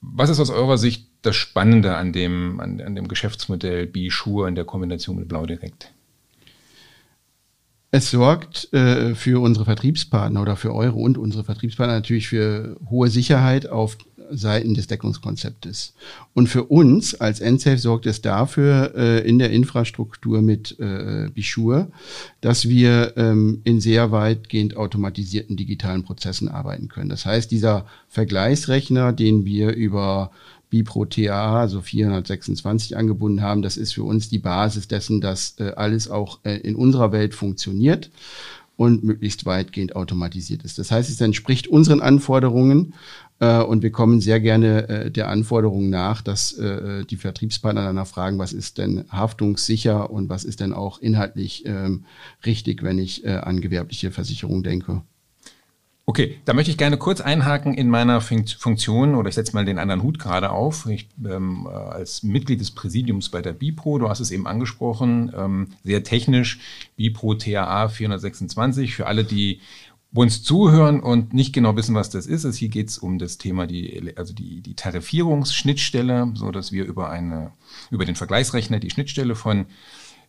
was 0.00 0.30
ist 0.30 0.38
aus 0.38 0.50
eurer 0.50 0.78
Sicht 0.78 1.08
das 1.22 1.34
Spannende 1.34 1.96
an 1.96 2.12
dem, 2.12 2.60
an, 2.60 2.80
an 2.80 2.94
dem 2.94 3.08
Geschäftsmodell 3.08 3.86
Bichur 3.88 4.46
in 4.46 4.54
der 4.54 4.64
Kombination 4.64 5.16
mit 5.16 5.26
Blau 5.28 5.44
Direkt? 5.44 5.92
Es 7.90 8.10
sorgt 8.10 8.72
äh, 8.74 9.14
für 9.14 9.40
unsere 9.40 9.64
Vertriebspartner 9.64 10.42
oder 10.42 10.56
für 10.56 10.74
eure 10.74 10.96
und 10.96 11.16
unsere 11.16 11.44
Vertriebspartner 11.44 11.94
natürlich 11.94 12.28
für 12.28 12.76
hohe 12.90 13.08
Sicherheit 13.08 13.66
auf 13.66 13.96
Seiten 14.30 14.74
des 14.74 14.86
Deckungskonzeptes. 14.86 15.94
Und 16.34 16.48
für 16.48 16.64
uns 16.64 17.14
als 17.14 17.40
NSAFE 17.40 17.78
sorgt 17.78 18.06
es 18.06 18.20
dafür 18.20 18.92
äh, 18.94 19.28
in 19.28 19.38
der 19.38 19.50
Infrastruktur 19.50 20.42
mit 20.42 20.78
äh, 20.78 21.30
Bichur, 21.32 21.90
dass 22.40 22.68
wir 22.68 23.14
ähm, 23.16 23.60
in 23.64 23.80
sehr 23.80 24.10
weitgehend 24.10 24.76
automatisierten 24.76 25.56
digitalen 25.56 26.04
Prozessen 26.04 26.48
arbeiten 26.48 26.88
können. 26.88 27.08
Das 27.08 27.24
heißt, 27.24 27.50
dieser 27.50 27.86
Vergleichsrechner, 28.08 29.12
den 29.12 29.44
wir 29.44 29.74
über 29.74 30.30
Bipro 30.70 31.04
TA, 31.06 31.60
also 31.60 31.80
426 31.80 32.96
angebunden 32.96 33.42
haben. 33.42 33.62
Das 33.62 33.76
ist 33.76 33.94
für 33.94 34.04
uns 34.04 34.28
die 34.28 34.38
Basis 34.38 34.88
dessen, 34.88 35.20
dass 35.20 35.54
äh, 35.58 35.72
alles 35.76 36.10
auch 36.10 36.40
äh, 36.44 36.56
in 36.58 36.76
unserer 36.76 37.12
Welt 37.12 37.34
funktioniert 37.34 38.10
und 38.78 39.02
möglichst 39.02 39.44
weitgehend 39.44 39.96
automatisiert 39.96 40.62
ist. 40.62 40.78
Das 40.78 40.92
heißt, 40.92 41.10
es 41.10 41.20
entspricht 41.20 41.66
unseren 41.66 42.00
Anforderungen 42.00 42.94
äh, 43.40 43.60
und 43.60 43.82
wir 43.82 43.90
kommen 43.90 44.20
sehr 44.20 44.38
gerne 44.38 44.88
äh, 44.88 45.10
der 45.10 45.28
Anforderung 45.28 45.90
nach, 45.90 46.22
dass 46.22 46.52
äh, 46.52 47.04
die 47.04 47.16
Vertriebspartner 47.16 47.82
danach 47.82 48.06
fragen, 48.06 48.38
was 48.38 48.52
ist 48.52 48.78
denn 48.78 49.04
haftungssicher 49.10 50.10
und 50.10 50.28
was 50.28 50.44
ist 50.44 50.60
denn 50.60 50.72
auch 50.72 51.00
inhaltlich 51.00 51.64
ähm, 51.66 52.04
richtig, 52.46 52.84
wenn 52.84 52.98
ich 52.98 53.24
äh, 53.24 53.30
an 53.30 53.60
gewerbliche 53.60 54.12
Versicherung 54.12 54.62
denke. 54.62 55.02
Okay, 56.08 56.38
da 56.46 56.54
möchte 56.54 56.70
ich 56.70 56.78
gerne 56.78 56.96
kurz 56.96 57.20
einhaken 57.20 57.74
in 57.74 57.90
meiner 57.90 58.22
Funktion 58.22 59.14
oder 59.14 59.28
ich 59.28 59.34
setze 59.34 59.52
mal 59.52 59.66
den 59.66 59.78
anderen 59.78 60.02
Hut 60.02 60.18
gerade 60.18 60.52
auf. 60.52 60.86
Ich, 60.86 61.06
ähm, 61.22 61.68
äh, 61.70 61.74
als 61.74 62.22
Mitglied 62.22 62.62
des 62.62 62.70
Präsidiums 62.70 63.28
bei 63.28 63.42
der 63.42 63.52
BIPRO, 63.52 63.98
du 63.98 64.08
hast 64.08 64.20
es 64.20 64.30
eben 64.30 64.46
angesprochen, 64.46 65.30
ähm, 65.36 65.68
sehr 65.84 66.04
technisch, 66.04 66.60
BIPRO 66.96 67.34
TAA 67.34 67.88
426. 67.88 68.94
Für 68.94 69.06
alle, 69.06 69.22
die 69.22 69.60
uns 70.14 70.42
zuhören 70.42 71.00
und 71.00 71.34
nicht 71.34 71.52
genau 71.52 71.76
wissen, 71.76 71.94
was 71.94 72.08
das 72.08 72.26
ist, 72.26 72.46
also 72.46 72.56
hier 72.56 72.70
geht 72.70 72.88
es 72.88 72.96
um 72.96 73.18
das 73.18 73.36
Thema, 73.36 73.66
die, 73.66 74.14
also 74.16 74.32
die, 74.32 74.62
die 74.62 74.72
Tarifierungsschnittstelle, 74.72 76.32
so 76.32 76.50
dass 76.50 76.72
wir 76.72 76.86
über 76.86 77.10
eine, 77.10 77.52
über 77.90 78.06
den 78.06 78.14
Vergleichsrechner 78.14 78.80
die 78.80 78.88
Schnittstelle 78.88 79.34
von 79.34 79.66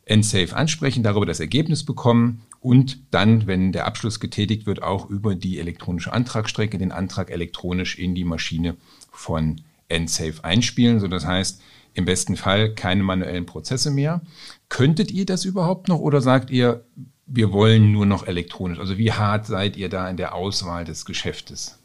NSAFE 0.09 0.55
ansprechen, 0.55 1.03
darüber 1.03 1.25
das 1.25 1.39
Ergebnis 1.39 1.85
bekommen 1.85 2.41
und 2.59 2.99
dann, 3.11 3.47
wenn 3.47 3.71
der 3.71 3.85
Abschluss 3.85 4.19
getätigt 4.19 4.65
wird, 4.65 4.81
auch 4.81 5.09
über 5.09 5.35
die 5.35 5.59
elektronische 5.59 6.11
Antragsstrecke 6.11 6.77
den 6.77 6.91
Antrag 6.91 7.31
elektronisch 7.31 7.97
in 7.97 8.15
die 8.15 8.25
Maschine 8.25 8.75
von 9.11 9.61
NSAFE 9.91 10.43
einspielen. 10.43 10.99
So 10.99 11.07
das 11.07 11.25
heißt, 11.25 11.61
im 11.93 12.05
besten 12.05 12.35
Fall 12.35 12.73
keine 12.75 13.03
manuellen 13.03 13.45
Prozesse 13.45 13.91
mehr. 13.91 14.21
Könntet 14.67 15.11
ihr 15.11 15.25
das 15.25 15.45
überhaupt 15.45 15.87
noch 15.87 15.99
oder 15.99 16.21
sagt 16.21 16.49
ihr, 16.49 16.85
wir 17.25 17.51
wollen 17.51 17.91
nur 17.91 18.05
noch 18.05 18.25
elektronisch? 18.27 18.79
Also 18.79 18.97
wie 18.97 19.11
hart 19.11 19.45
seid 19.45 19.77
ihr 19.77 19.89
da 19.89 20.09
in 20.09 20.17
der 20.17 20.33
Auswahl 20.35 20.85
des 20.85 21.05
Geschäftes? 21.05 21.78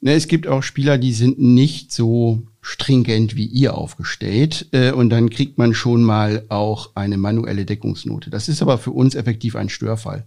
Ne, 0.00 0.14
es 0.14 0.28
gibt 0.28 0.46
auch 0.46 0.62
Spieler, 0.62 0.96
die 0.96 1.12
sind 1.12 1.40
nicht 1.40 1.92
so 1.92 2.42
stringent 2.60 3.34
wie 3.34 3.46
ihr 3.46 3.76
aufgestellt 3.76 4.66
äh, 4.72 4.92
und 4.92 5.10
dann 5.10 5.30
kriegt 5.30 5.58
man 5.58 5.74
schon 5.74 6.04
mal 6.04 6.44
auch 6.50 6.90
eine 6.94 7.16
manuelle 7.16 7.64
Deckungsnote. 7.64 8.30
Das 8.30 8.48
ist 8.48 8.62
aber 8.62 8.78
für 8.78 8.92
uns 8.92 9.14
effektiv 9.14 9.56
ein 9.56 9.68
Störfall. 9.68 10.24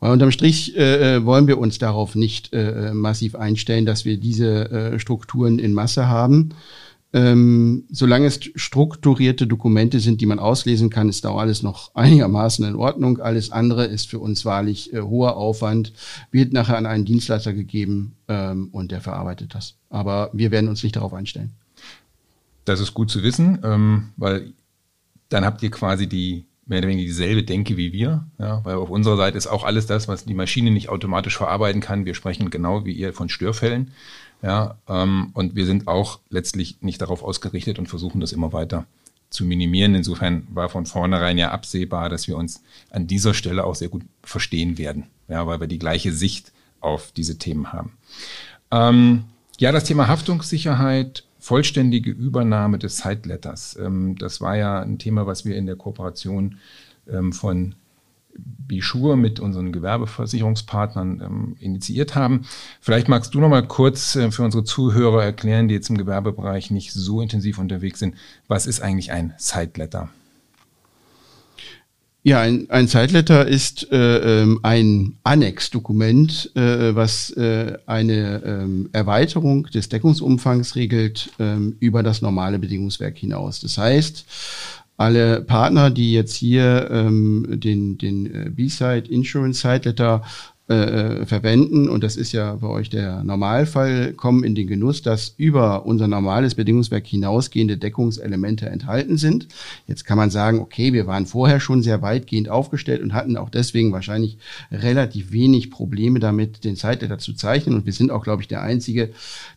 Weil 0.00 0.12
unterm 0.12 0.32
Strich 0.32 0.76
äh, 0.76 1.16
äh 1.16 1.24
wollen 1.24 1.46
wir 1.46 1.58
uns 1.58 1.78
darauf 1.78 2.14
nicht 2.16 2.52
äh, 2.52 2.88
äh, 2.88 2.94
massiv 2.94 3.36
einstellen, 3.36 3.86
dass 3.86 4.04
wir 4.04 4.16
diese 4.16 4.70
äh, 4.70 4.98
Strukturen 4.98 5.58
in 5.58 5.72
Masse 5.72 6.08
haben, 6.08 6.50
ähm, 7.16 7.84
solange 7.90 8.26
es 8.26 8.38
strukturierte 8.56 9.46
Dokumente 9.46 10.00
sind, 10.00 10.20
die 10.20 10.26
man 10.26 10.38
auslesen 10.38 10.90
kann, 10.90 11.08
ist 11.08 11.24
da 11.24 11.34
alles 11.34 11.62
noch 11.62 11.90
einigermaßen 11.94 12.62
in 12.66 12.76
Ordnung. 12.76 13.20
Alles 13.20 13.50
andere 13.50 13.86
ist 13.86 14.10
für 14.10 14.18
uns 14.18 14.44
wahrlich 14.44 14.92
äh, 14.92 15.00
hoher 15.00 15.38
Aufwand, 15.38 15.94
wird 16.30 16.52
nachher 16.52 16.76
an 16.76 16.84
einen 16.84 17.06
Dienstleister 17.06 17.54
gegeben 17.54 18.16
ähm, 18.28 18.68
und 18.70 18.92
der 18.92 19.00
verarbeitet 19.00 19.54
das. 19.54 19.76
Aber 19.88 20.28
wir 20.34 20.50
werden 20.50 20.68
uns 20.68 20.82
nicht 20.82 20.96
darauf 20.96 21.14
einstellen. 21.14 21.52
Das 22.66 22.80
ist 22.80 22.92
gut 22.92 23.10
zu 23.10 23.22
wissen, 23.22 23.60
ähm, 23.64 24.10
weil 24.18 24.52
dann 25.30 25.46
habt 25.46 25.62
ihr 25.62 25.70
quasi 25.70 26.06
die 26.06 26.44
mehr 26.66 26.80
oder 26.80 26.88
weniger 26.88 27.06
dieselbe 27.06 27.44
Denke 27.44 27.78
wie 27.78 27.94
wir, 27.94 28.26
ja, 28.38 28.62
weil 28.64 28.74
auf 28.74 28.90
unserer 28.90 29.16
Seite 29.16 29.38
ist 29.38 29.46
auch 29.46 29.64
alles 29.64 29.86
das, 29.86 30.06
was 30.06 30.26
die 30.26 30.34
Maschine 30.34 30.70
nicht 30.70 30.90
automatisch 30.90 31.38
verarbeiten 31.38 31.80
kann. 31.80 32.04
Wir 32.04 32.14
sprechen 32.14 32.50
genau 32.50 32.84
wie 32.84 32.92
ihr 32.92 33.14
von 33.14 33.30
Störfällen. 33.30 33.92
Ja, 34.46 34.78
ähm, 34.88 35.30
und 35.34 35.56
wir 35.56 35.66
sind 35.66 35.88
auch 35.88 36.20
letztlich 36.30 36.80
nicht 36.80 37.02
darauf 37.02 37.24
ausgerichtet 37.24 37.80
und 37.80 37.88
versuchen 37.88 38.20
das 38.20 38.30
immer 38.30 38.52
weiter 38.52 38.86
zu 39.28 39.44
minimieren. 39.44 39.96
Insofern 39.96 40.46
war 40.52 40.68
von 40.68 40.86
vornherein 40.86 41.36
ja 41.36 41.50
absehbar, 41.50 42.08
dass 42.08 42.28
wir 42.28 42.36
uns 42.36 42.62
an 42.90 43.08
dieser 43.08 43.34
Stelle 43.34 43.64
auch 43.64 43.74
sehr 43.74 43.88
gut 43.88 44.04
verstehen 44.22 44.78
werden, 44.78 45.08
ja, 45.26 45.44
weil 45.48 45.58
wir 45.58 45.66
die 45.66 45.80
gleiche 45.80 46.12
Sicht 46.12 46.52
auf 46.78 47.10
diese 47.10 47.38
Themen 47.38 47.72
haben. 47.72 47.94
Ähm, 48.70 49.24
ja, 49.58 49.72
das 49.72 49.82
Thema 49.82 50.06
Haftungssicherheit, 50.06 51.24
vollständige 51.40 52.12
Übernahme 52.12 52.78
des 52.78 52.98
Side-Letters. 52.98 53.76
Ähm, 53.82 54.14
das 54.16 54.40
war 54.40 54.56
ja 54.56 54.80
ein 54.80 55.00
Thema, 55.00 55.26
was 55.26 55.44
wir 55.44 55.56
in 55.56 55.66
der 55.66 55.74
Kooperation 55.74 56.58
ähm, 57.10 57.32
von 57.32 57.74
Bischur 58.38 59.16
mit 59.16 59.40
unseren 59.40 59.72
Gewerbeversicherungspartnern 59.72 61.20
ähm, 61.24 61.56
initiiert 61.60 62.14
haben. 62.14 62.46
Vielleicht 62.80 63.08
magst 63.08 63.34
du 63.34 63.40
noch 63.40 63.48
mal 63.48 63.66
kurz 63.66 64.16
äh, 64.16 64.30
für 64.30 64.42
unsere 64.42 64.64
Zuhörer 64.64 65.24
erklären, 65.24 65.68
die 65.68 65.74
jetzt 65.74 65.90
im 65.90 65.98
Gewerbebereich 65.98 66.70
nicht 66.70 66.92
so 66.92 67.20
intensiv 67.20 67.58
unterwegs 67.58 68.00
sind, 68.00 68.16
was 68.48 68.66
ist 68.66 68.80
eigentlich 68.80 69.12
ein 69.12 69.34
Sideletter? 69.38 70.10
Ja, 72.26 72.40
ein, 72.40 72.68
ein 72.70 72.88
Sideletter 72.88 73.46
ist 73.46 73.92
äh, 73.92 74.42
ähm, 74.42 74.58
ein 74.64 75.16
Annex-Dokument, 75.22 76.50
äh, 76.56 76.92
was 76.92 77.30
äh, 77.30 77.78
eine 77.86 78.42
ähm, 78.44 78.88
Erweiterung 78.90 79.66
des 79.66 79.88
Deckungsumfangs 79.90 80.74
regelt 80.74 81.30
ähm, 81.38 81.76
über 81.78 82.02
das 82.02 82.22
normale 82.22 82.58
Bedingungswerk 82.58 83.16
hinaus. 83.16 83.60
Das 83.60 83.78
heißt, 83.78 84.24
alle 84.96 85.42
Partner, 85.42 85.90
die 85.90 86.12
jetzt 86.12 86.34
hier 86.34 86.88
ähm, 86.90 87.46
den, 87.48 87.98
den 87.98 88.26
äh, 88.26 88.50
B-Side 88.50 89.10
Insurance 89.10 89.60
Side 89.60 89.82
Letter 89.84 90.22
äh, 90.68 91.24
verwenden, 91.26 91.88
und 91.88 92.02
das 92.02 92.16
ist 92.16 92.32
ja 92.32 92.56
bei 92.56 92.66
euch 92.66 92.90
der 92.90 93.22
Normalfall, 93.22 94.12
kommen 94.14 94.42
in 94.42 94.56
den 94.56 94.66
Genuss, 94.66 95.00
dass 95.00 95.32
über 95.36 95.86
unser 95.86 96.08
normales 96.08 96.56
Bedingungswerk 96.56 97.06
hinausgehende 97.06 97.76
Deckungselemente 97.76 98.68
enthalten 98.68 99.16
sind. 99.16 99.46
Jetzt 99.86 100.04
kann 100.04 100.18
man 100.18 100.30
sagen, 100.30 100.58
okay, 100.58 100.92
wir 100.92 101.06
waren 101.06 101.26
vorher 101.26 101.60
schon 101.60 101.82
sehr 101.82 102.02
weitgehend 102.02 102.48
aufgestellt 102.48 103.00
und 103.00 103.14
hatten 103.14 103.36
auch 103.36 103.48
deswegen 103.48 103.92
wahrscheinlich 103.92 104.38
relativ 104.72 105.30
wenig 105.30 105.70
Probleme 105.70 106.18
damit, 106.18 106.64
den 106.64 106.74
Zeitletter 106.74 107.18
zu 107.18 107.34
zeichnen. 107.34 107.76
Und 107.76 107.86
wir 107.86 107.92
sind 107.92 108.10
auch, 108.10 108.24
glaube 108.24 108.42
ich, 108.42 108.48
der 108.48 108.62
Einzige, 108.62 109.10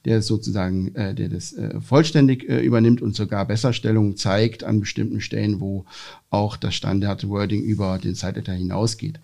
der 0.05 0.21
sozusagen, 0.21 0.93
äh, 0.93 1.15
der 1.15 1.29
das 1.29 1.53
äh, 1.53 1.81
vollständig 1.81 2.47
äh, 2.47 2.59
übernimmt 2.59 3.01
und 3.01 3.15
sogar 3.15 3.45
Besserstellungen 3.45 4.15
zeigt 4.15 4.63
an 4.63 4.79
bestimmten 4.79 5.21
Stellen, 5.21 5.59
wo 5.59 5.85
auch 6.29 6.57
das 6.57 6.75
Standard-Wording 6.75 7.61
über 7.61 7.97
den 7.97 8.15
Zeitletter 8.15 8.53
hinausgeht. 8.53 9.19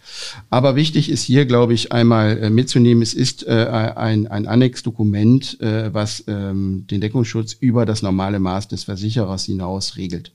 Aber 0.50 0.76
wichtig 0.76 1.10
ist 1.10 1.24
hier, 1.24 1.46
glaube 1.46 1.74
ich, 1.74 1.92
einmal 1.92 2.38
äh, 2.38 2.50
mitzunehmen, 2.50 3.04
es 3.04 3.14
ist 3.14 3.46
äh, 3.48 3.94
ein, 3.96 4.28
ein 4.28 4.48
Annex-Dokument, 4.48 5.60
äh, 5.62 5.94
was 5.94 6.24
ähm, 6.28 6.86
den 6.90 7.02
Deckungsschutz 7.02 7.54
über 7.54 7.86
das 7.86 8.02
normale 8.02 8.40
Maß 8.40 8.68
des 8.70 8.86
Versicherers 8.86 9.46
hinaus 9.46 9.98
regelt. 9.98 10.32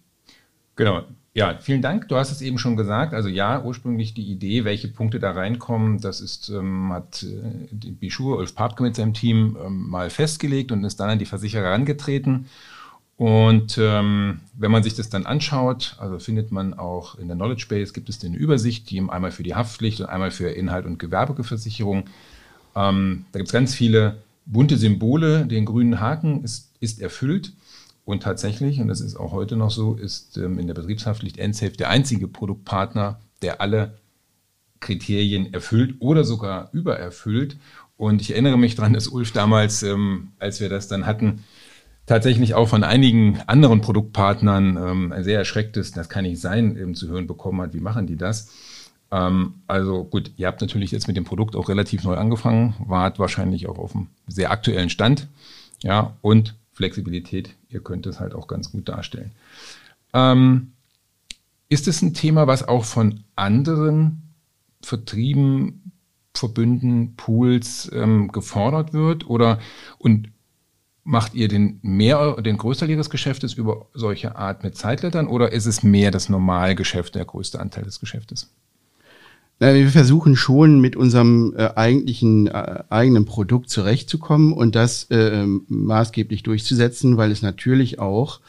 Genau. 0.77 1.03
Ja, 1.33 1.57
vielen 1.61 1.81
Dank. 1.81 2.09
Du 2.09 2.17
hast 2.17 2.33
es 2.33 2.43
eben 2.43 2.59
schon 2.59 2.77
gesagt. 2.77 3.15
Also 3.15 3.29
ja, 3.29 3.63
ursprünglich 3.63 4.15
die 4.15 4.29
Idee, 4.31 4.65
welche 4.65 4.89
Punkte 4.89 5.21
da 5.21 5.31
reinkommen, 5.31 6.01
das 6.01 6.21
ist, 6.21 6.49
ähm, 6.49 6.93
hat 6.93 7.23
äh, 7.23 7.91
Bischur, 7.93 8.39
Ulf 8.39 8.57
Papke 8.57 8.83
mit 8.83 8.97
seinem 8.97 9.15
Team 9.15 9.57
ähm, 9.65 9.89
mal 9.89 10.11
festgelegt 10.11 10.73
und 10.73 10.83
ist 10.83 10.99
dann 10.99 11.11
an 11.11 11.19
die 11.21 11.27
Versicherer 11.27 11.67
herangetreten. 11.67 12.47
Und 13.21 13.77
ähm, 13.79 14.41
wenn 14.55 14.71
man 14.71 14.83
sich 14.83 14.95
das 14.95 15.11
dann 15.11 15.27
anschaut, 15.27 15.95
also 15.99 16.19
findet 16.19 16.53
man 16.53 16.73
auch 16.73 17.19
in 17.19 17.29
der 17.29 17.37
Knowledge 17.37 17.67
Base, 17.69 17.93
gibt 17.93 18.09
es 18.09 18.25
eine 18.25 18.39
Übersicht, 18.39 18.89
die 18.89 18.99
einmal 18.99 19.31
für 19.31 19.43
die 19.43 19.55
Haftpflicht 19.55 20.01
und 20.01 20.07
einmal 20.07 20.31
für 20.31 20.49
Inhalt 20.49 20.87
und 20.87 20.99
Gewerbeversicherung. 20.99 22.05
Ähm, 22.75 23.27
da 23.31 23.39
gibt 23.39 23.49
es 23.49 23.53
ganz 23.53 23.75
viele 23.75 24.23
bunte 24.47 24.79
Symbole. 24.79 25.45
Den 25.45 25.67
grünen 25.67 26.01
Haken 26.01 26.43
ist, 26.45 26.71
ist 26.81 26.99
erfüllt. 27.03 27.53
Und 28.07 28.23
tatsächlich, 28.23 28.81
und 28.81 28.89
das 28.89 29.03
ist 29.03 29.17
auch 29.17 29.33
heute 29.33 29.55
noch 29.55 29.71
so, 29.71 29.97
ist 29.97 30.39
ähm, 30.39 30.59
in 30.59 30.67
der 30.67 30.73
Betriebshaftpflicht 30.73 31.37
NSAFE 31.37 31.77
der 31.77 31.91
einzige 31.91 32.27
Produktpartner, 32.27 33.21
der 33.43 33.61
alle 33.61 33.99
Kriterien 34.81 35.53
erfüllt 35.53 35.97
oder 35.99 36.25
sogar 36.25 36.71
übererfüllt. 36.73 37.59
Und 37.99 38.23
ich 38.23 38.31
erinnere 38.31 38.57
mich 38.57 38.77
daran, 38.77 38.95
dass 38.95 39.09
Ulf 39.09 39.33
damals, 39.33 39.83
ähm, 39.83 40.29
als 40.39 40.59
wir 40.63 40.71
das 40.71 40.89
dann 40.89 41.05
hatten, 41.05 41.45
tatsächlich 42.11 42.55
auch 42.55 42.69
von 42.69 42.83
einigen 42.83 43.39
anderen 43.47 43.83
Produktpartnern 43.83 44.77
ähm, 44.77 45.13
ein 45.13 45.23
sehr 45.23 45.39
erschrecktes, 45.39 45.93
das 45.93 46.09
kann 46.09 46.25
nicht 46.25 46.41
sein, 46.41 46.77
eben 46.77 46.97
zu 46.97 47.07
hören 47.07 47.29
bekommen 47.29 47.61
hat, 47.61 47.73
wie 47.73 47.79
machen 47.79 48.09
die 48.09 48.17
das? 48.17 48.51
Ähm, 49.13 49.55
also 49.69 50.03
gut, 50.03 50.33
ihr 50.37 50.49
habt 50.49 50.61
natürlich 50.61 50.91
jetzt 50.91 51.07
mit 51.07 51.17
dem 51.17 51.23
Produkt 51.23 51.55
auch 51.55 51.69
relativ 51.69 52.03
neu 52.03 52.17
angefangen, 52.17 52.75
wart 52.85 53.21
wahrscheinlich 53.21 53.69
auch 53.69 53.79
auf 53.79 53.95
einem 53.95 54.09
sehr 54.27 54.51
aktuellen 54.51 54.91
Stand, 54.91 55.29
ja, 55.85 56.17
und 56.21 56.57
Flexibilität, 56.73 57.55
ihr 57.69 57.79
könnt 57.81 58.07
es 58.07 58.19
halt 58.19 58.35
auch 58.35 58.49
ganz 58.49 58.73
gut 58.73 58.89
darstellen. 58.89 59.31
Ähm, 60.13 60.73
ist 61.69 61.87
es 61.87 62.03
ein 62.03 62.13
Thema, 62.13 62.49
was 62.49 62.67
auch 62.67 62.87
von 62.87 63.23
anderen 63.37 64.23
Vertrieben, 64.83 65.93
Verbünden, 66.35 67.15
Pools 67.15 67.89
ähm, 67.95 68.33
gefordert 68.33 68.93
wird? 68.93 69.31
Oder 69.31 69.61
und 69.99 70.29
Macht 71.03 71.35
ihr 71.35 71.49
den 71.49 71.79
mehr, 71.83 72.41
den 72.43 72.59
größten 72.59 72.87
Teil 72.87 72.95
Ihres 72.95 73.11
Geschäftes 73.11 73.55
über 73.55 73.87
solche 73.95 74.37
Art 74.37 74.63
mit 74.63 74.77
Zeitlettern 74.77 75.27
oder 75.27 75.53
ist 75.53 75.67
es 75.67 75.83
mehr 75.83 76.11
das 76.11 76.29
Normalgeschäft, 76.29 77.15
der 77.15 77.25
größte 77.25 77.59
Anteil 77.59 77.85
des 77.85 78.01
Geschäftes? 78.01 78.51
Wir 79.63 79.91
versuchen 79.91 80.37
schon 80.37 80.81
mit 80.81 80.97
unserem 80.97 81.53
äh, 81.55 81.69
eigentlichen 81.75 82.47
äh, 82.47 82.83
eigenen 82.89 83.27
Produkt 83.27 83.69
zurechtzukommen 83.69 84.55
und 84.55 84.75
das 84.75 85.05
äh, 85.11 85.45
maßgeblich 85.69 86.43
durchzusetzen, 86.43 87.19
weil 87.19 87.31
es 87.31 87.43
natürlich 87.43 87.99
auch 87.99 88.41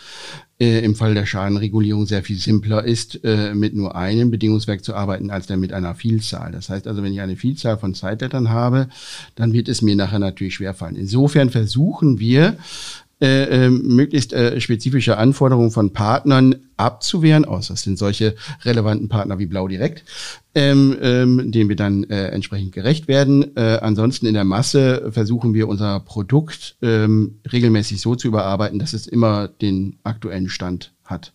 äh, 0.61 0.79
im 0.81 0.93
Fall 0.93 1.15
der 1.15 1.25
Schadenregulierung 1.25 2.05
sehr 2.05 2.21
viel 2.21 2.37
simpler 2.37 2.85
ist, 2.85 3.23
äh, 3.23 3.55
mit 3.55 3.73
nur 3.73 3.95
einem 3.95 4.29
Bedingungswerk 4.29 4.83
zu 4.83 4.93
arbeiten, 4.93 5.31
als 5.31 5.47
dann 5.47 5.59
mit 5.59 5.73
einer 5.73 5.95
Vielzahl. 5.95 6.51
Das 6.51 6.69
heißt 6.69 6.87
also, 6.87 7.01
wenn 7.01 7.11
ich 7.11 7.19
eine 7.19 7.35
Vielzahl 7.35 7.79
von 7.79 7.95
Zeitlettern 7.95 8.51
habe, 8.51 8.87
dann 9.33 9.53
wird 9.53 9.67
es 9.67 9.81
mir 9.81 9.95
nachher 9.95 10.19
natürlich 10.19 10.53
schwerfallen. 10.53 10.95
Insofern 10.95 11.49
versuchen 11.49 12.19
wir, 12.19 12.57
äh, 13.21 13.65
ähm, 13.65 13.83
möglichst 13.95 14.33
äh, 14.33 14.59
spezifische 14.59 15.17
Anforderungen 15.17 15.71
von 15.71 15.93
Partnern 15.93 16.55
abzuwehren, 16.75 17.45
außer 17.45 17.75
es 17.75 17.83
sind 17.83 17.97
solche 17.97 18.35
relevanten 18.63 19.09
Partner 19.09 19.37
wie 19.37 19.45
Blau 19.45 19.67
direkt, 19.67 20.03
ähm, 20.55 20.97
ähm, 21.01 21.51
denen 21.51 21.69
wir 21.69 21.75
dann 21.75 22.03
äh, 22.05 22.29
entsprechend 22.29 22.71
gerecht 22.71 23.07
werden. 23.07 23.55
Äh, 23.55 23.79
ansonsten 23.81 24.25
in 24.25 24.33
der 24.33 24.43
Masse 24.43 25.11
versuchen 25.11 25.53
wir 25.53 25.67
unser 25.67 25.99
Produkt 25.99 26.77
ähm, 26.81 27.39
regelmäßig 27.51 28.01
so 28.01 28.15
zu 28.15 28.27
überarbeiten, 28.27 28.79
dass 28.79 28.93
es 28.93 29.05
immer 29.05 29.47
den 29.47 29.99
aktuellen 30.03 30.49
Stand 30.49 30.91
hat. 31.05 31.31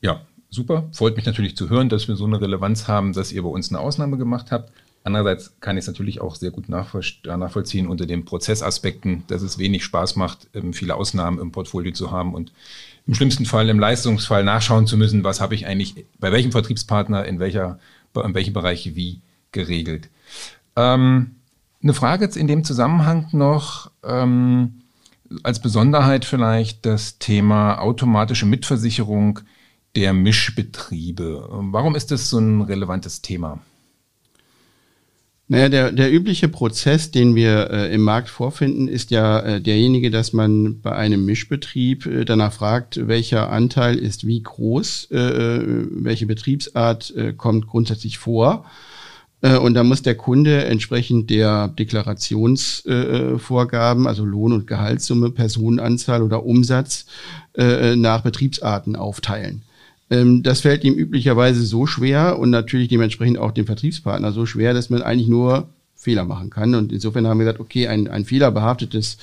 Ja, 0.00 0.22
super. 0.48 0.88
Freut 0.92 1.16
mich 1.16 1.26
natürlich 1.26 1.56
zu 1.56 1.68
hören, 1.68 1.88
dass 1.88 2.08
wir 2.08 2.16
so 2.16 2.24
eine 2.24 2.40
Relevanz 2.40 2.88
haben, 2.88 3.12
dass 3.12 3.32
ihr 3.32 3.42
bei 3.42 3.48
uns 3.48 3.68
eine 3.68 3.80
Ausnahme 3.80 4.16
gemacht 4.16 4.50
habt. 4.50 4.72
Andererseits 5.06 5.52
kann 5.60 5.76
ich 5.76 5.82
es 5.82 5.86
natürlich 5.86 6.20
auch 6.20 6.34
sehr 6.34 6.50
gut 6.50 6.68
nachvollziehen 6.68 7.86
unter 7.86 8.06
den 8.06 8.24
Prozessaspekten, 8.24 9.22
dass 9.28 9.40
es 9.40 9.56
wenig 9.56 9.84
Spaß 9.84 10.16
macht, 10.16 10.48
ähm, 10.52 10.72
viele 10.72 10.96
Ausnahmen 10.96 11.38
im 11.38 11.52
Portfolio 11.52 11.92
zu 11.92 12.10
haben 12.10 12.34
und 12.34 12.50
im 13.06 13.14
schlimmsten 13.14 13.46
Fall 13.46 13.68
im 13.68 13.78
Leistungsfall 13.78 14.42
nachschauen 14.42 14.88
zu 14.88 14.96
müssen, 14.96 15.22
was 15.22 15.40
habe 15.40 15.54
ich 15.54 15.64
eigentlich 15.64 16.06
bei 16.18 16.32
welchem 16.32 16.50
Vertriebspartner 16.50 17.24
in, 17.24 17.38
welcher, 17.38 17.78
in 18.16 18.34
welchem 18.34 18.52
Bereich 18.52 18.96
wie 18.96 19.20
geregelt. 19.52 20.08
Ähm, 20.74 21.36
eine 21.84 21.94
Frage 21.94 22.24
jetzt 22.24 22.36
in 22.36 22.48
dem 22.48 22.64
Zusammenhang 22.64 23.28
noch, 23.30 23.92
ähm, 24.02 24.82
als 25.44 25.62
Besonderheit 25.62 26.24
vielleicht 26.24 26.84
das 26.84 27.20
Thema 27.20 27.78
automatische 27.78 28.46
Mitversicherung 28.46 29.38
der 29.94 30.12
Mischbetriebe. 30.12 31.46
Warum 31.48 31.94
ist 31.94 32.10
das 32.10 32.28
so 32.28 32.40
ein 32.40 32.62
relevantes 32.62 33.22
Thema? 33.22 33.60
Naja, 35.48 35.68
der, 35.68 35.92
der 35.92 36.12
übliche 36.12 36.48
Prozess, 36.48 37.12
den 37.12 37.36
wir 37.36 37.70
äh, 37.70 37.94
im 37.94 38.00
Markt 38.00 38.30
vorfinden, 38.30 38.88
ist 38.88 39.12
ja 39.12 39.38
äh, 39.38 39.60
derjenige, 39.60 40.10
dass 40.10 40.32
man 40.32 40.80
bei 40.80 40.90
einem 40.92 41.24
Mischbetrieb 41.24 42.04
äh, 42.04 42.24
danach 42.24 42.52
fragt, 42.52 43.06
welcher 43.06 43.52
Anteil 43.52 43.96
ist 43.96 44.26
wie 44.26 44.42
groß, 44.42 45.06
äh, 45.12 45.16
äh 45.16 45.86
welche 45.88 46.26
Betriebsart 46.26 47.14
äh, 47.14 47.32
kommt 47.32 47.68
grundsätzlich 47.68 48.18
vor. 48.18 48.64
Und 49.42 49.74
da 49.74 49.84
muss 49.84 50.00
der 50.00 50.14
Kunde 50.14 50.64
entsprechend 50.64 51.28
der 51.28 51.68
Deklarationsvorgaben, 51.68 54.06
also 54.06 54.24
Lohn- 54.24 54.54
und 54.54 54.66
Gehaltssumme, 54.66 55.28
Personenanzahl 55.30 56.22
oder 56.22 56.46
Umsatz 56.46 57.04
nach 57.54 58.22
Betriebsarten 58.22 58.96
aufteilen. 58.96 59.60
Ähm, 60.10 60.42
das 60.42 60.60
fällt 60.60 60.84
ihm 60.84 60.94
üblicherweise 60.94 61.62
so 61.62 61.86
schwer 61.86 62.38
und 62.38 62.50
natürlich 62.50 62.88
dementsprechend 62.88 63.38
auch 63.38 63.52
dem 63.52 63.66
Vertriebspartner 63.66 64.32
so 64.32 64.46
schwer, 64.46 64.74
dass 64.74 64.90
man 64.90 65.02
eigentlich 65.02 65.28
nur 65.28 65.68
Fehler 65.94 66.24
machen 66.24 66.50
kann. 66.50 66.74
Und 66.74 66.92
insofern 66.92 67.26
haben 67.26 67.38
wir 67.38 67.46
gesagt, 67.46 67.60
okay, 67.60 67.88
ein, 67.88 68.08
ein 68.08 68.24
fehlerbehaftetes 68.24 69.18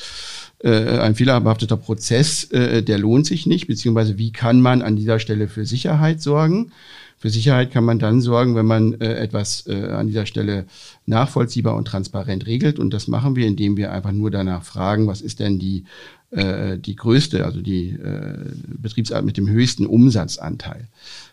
äh, 0.64 0.98
ein 1.00 1.16
fehlerbehafteter 1.16 1.78
Prozess, 1.78 2.46
äh, 2.52 2.82
der 2.82 2.98
lohnt 2.98 3.26
sich 3.26 3.46
nicht, 3.46 3.68
beziehungsweise 3.68 4.18
wie 4.18 4.32
kann 4.32 4.62
man 4.62 4.82
an 4.82 4.96
dieser 4.96 5.20
Stelle 5.20 5.50
für 5.50 5.66
Sicherheit 5.66 6.22
sorgen? 6.22 6.72
Für 7.18 7.30
Sicherheit 7.30 7.72
kann 7.72 7.86
man 7.86 8.00
dann 8.00 8.22
sorgen, 8.22 8.56
wenn 8.56 8.66
man 8.66 8.94
äh, 9.00 9.16
etwas 9.16 9.66
äh, 9.68 9.88
an 9.88 10.08
dieser 10.08 10.26
Stelle 10.26 10.66
nachvollziehbar 11.06 11.76
und 11.76 11.86
transparent 11.86 12.46
regelt. 12.48 12.80
Und 12.80 12.94
das 12.94 13.08
machen 13.08 13.36
wir, 13.36 13.48
indem 13.48 13.78
wir 13.78 13.92
einfach 13.92 14.12
nur 14.12 14.32
danach 14.32 14.64
fragen, 14.64 15.08
was 15.08 15.22
ist 15.22 15.40
denn 15.40 15.60
die 15.60 15.86
äh, 16.34 16.78
die 16.78 16.96
größte, 16.96 17.46
also 17.46 17.62
die 17.62 17.90
äh, 17.90 18.38
Betriebsart 18.68 19.26
mit 19.26 19.38
dem 19.38 19.50
höchsten 19.50 19.86
Umsatzanteil. 19.86 20.88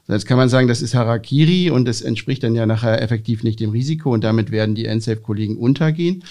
Jetzt 0.09 0.27
kann 0.27 0.37
man 0.37 0.49
sagen, 0.49 0.69
das 0.69 0.83
ist 0.83 0.95
Harakiri 0.95 1.71
und 1.71 1.87
das 1.87 2.03
entspricht 2.03 2.43
dann 2.43 2.55
ja 2.55 2.67
nachher 2.67 3.01
effektiv 3.01 3.43
nicht 3.43 3.61
dem 3.61 3.71
Risiko 3.71 4.13
und 4.13 4.25
damit 4.25 4.51
werden 4.51 4.75
die 4.75 4.89
NSAFE-Kollegen 4.89 5.57
untergehen. 5.57 6.25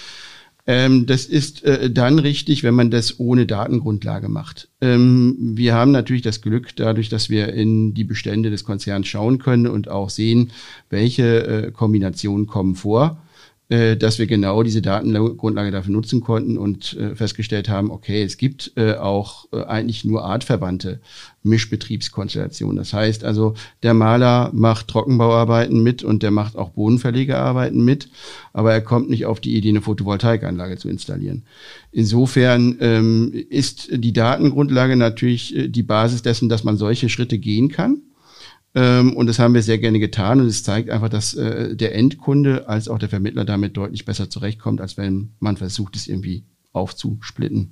Ähm, 0.68 1.06
das 1.08 1.26
ist 1.26 1.64
äh, 1.64 1.90
dann 1.90 2.20
richtig, 2.20 2.62
wenn 2.64 2.76
man 2.76 2.92
das 2.92 3.20
ohne 3.20 3.48
Datengrundlage 3.48 4.30
macht. 4.30 4.68
Ähm, 4.82 5.36
wir 5.56 5.74
haben 5.74 5.92
natürlich 5.92 6.22
das 6.22 6.42
Glück, 6.42 6.76
dadurch, 6.76 7.10
dass 7.10 7.30
wir 7.30 7.54
in 7.54 7.96
die 7.96 8.04
Bestände 8.04 8.52
des 8.52 8.66
Konzerns 8.66 9.08
schauen 9.08 9.40
können 9.40 9.66
und 9.66 9.90
auch 9.90 10.12
sehen, 10.12 10.52
welche 10.92 11.46
äh, 11.48 11.72
Kombinationen 11.72 12.46
kommen 12.46 12.76
vor 12.76 13.20
dass 13.70 14.18
wir 14.18 14.26
genau 14.26 14.64
diese 14.64 14.82
Datengrundlage 14.82 15.70
dafür 15.70 15.94
nutzen 15.94 16.22
konnten 16.22 16.58
und 16.58 16.98
äh, 16.98 17.16
festgestellt 17.16 17.70
haben, 17.70 17.92
okay, 17.92 18.24
es 18.24 18.38
gibt 18.38 18.72
äh, 18.76 18.96
auch 18.96 19.46
äh, 19.54 19.64
eigentlich 19.64 20.04
nur 20.06 20.26
artverwandte 20.26 21.00
Mischbetriebskonstellationen. 21.44 22.78
Das 22.78 22.94
heißt 22.94 23.24
also, 23.24 23.54
der 23.84 23.94
Maler 23.94 24.50
macht 24.54 24.88
Trockenbauarbeiten 24.88 25.84
mit 25.84 26.04
und 26.04 26.24
der 26.24 26.32
macht 26.32 26.56
auch 26.56 26.72
Bodenverlegearbeiten 26.72 27.86
mit, 27.86 28.10
aber 28.54 28.74
er 28.74 28.82
kommt 28.82 29.10
nicht 29.10 29.28
auf 29.28 29.40
die 29.40 29.56
Idee, 29.56 29.70
eine 29.70 29.82
Photovoltaikanlage 29.82 30.78
zu 30.78 30.90
installieren. 30.90 31.44
Insofern 31.92 32.78
ähm, 32.80 33.32
ist 33.50 33.90
die 33.92 34.14
Datengrundlage 34.14 34.96
natürlich 34.96 35.56
äh, 35.56 35.68
die 35.68 35.84
Basis 35.84 36.24
dessen, 36.24 36.50
dass 36.50 36.64
man 36.64 36.76
solche 36.76 37.08
Schritte 37.08 37.38
gehen 37.38 37.70
kann. 37.70 38.02
Ähm, 38.76 39.16
und 39.16 39.28
das 39.28 39.40
haben 39.40 39.54
wir 39.54 39.64
sehr 39.64 39.78
gerne 39.78 40.00
getan. 40.00 40.42
Und 40.42 40.48
es 40.48 40.64
zeigt 40.64 40.90
einfach, 40.90 41.10
dass 41.10 41.34
äh, 41.34 41.76
der 41.76 41.96
Endkunde 41.96 42.68
als 42.68 42.88
auch 42.88 43.00
der 43.00 43.10
Vermittler 43.10 43.46
damit 43.46 43.78
deutlich 43.78 44.06
besser 44.06 44.30
zurechtkommt, 44.30 44.82
als 44.82 44.98
wenn 44.98 45.32
man 45.40 45.58
versucht, 45.58 45.96
es 45.96 46.08
irgendwie 46.08 46.44
aufzusplitten. 46.72 47.72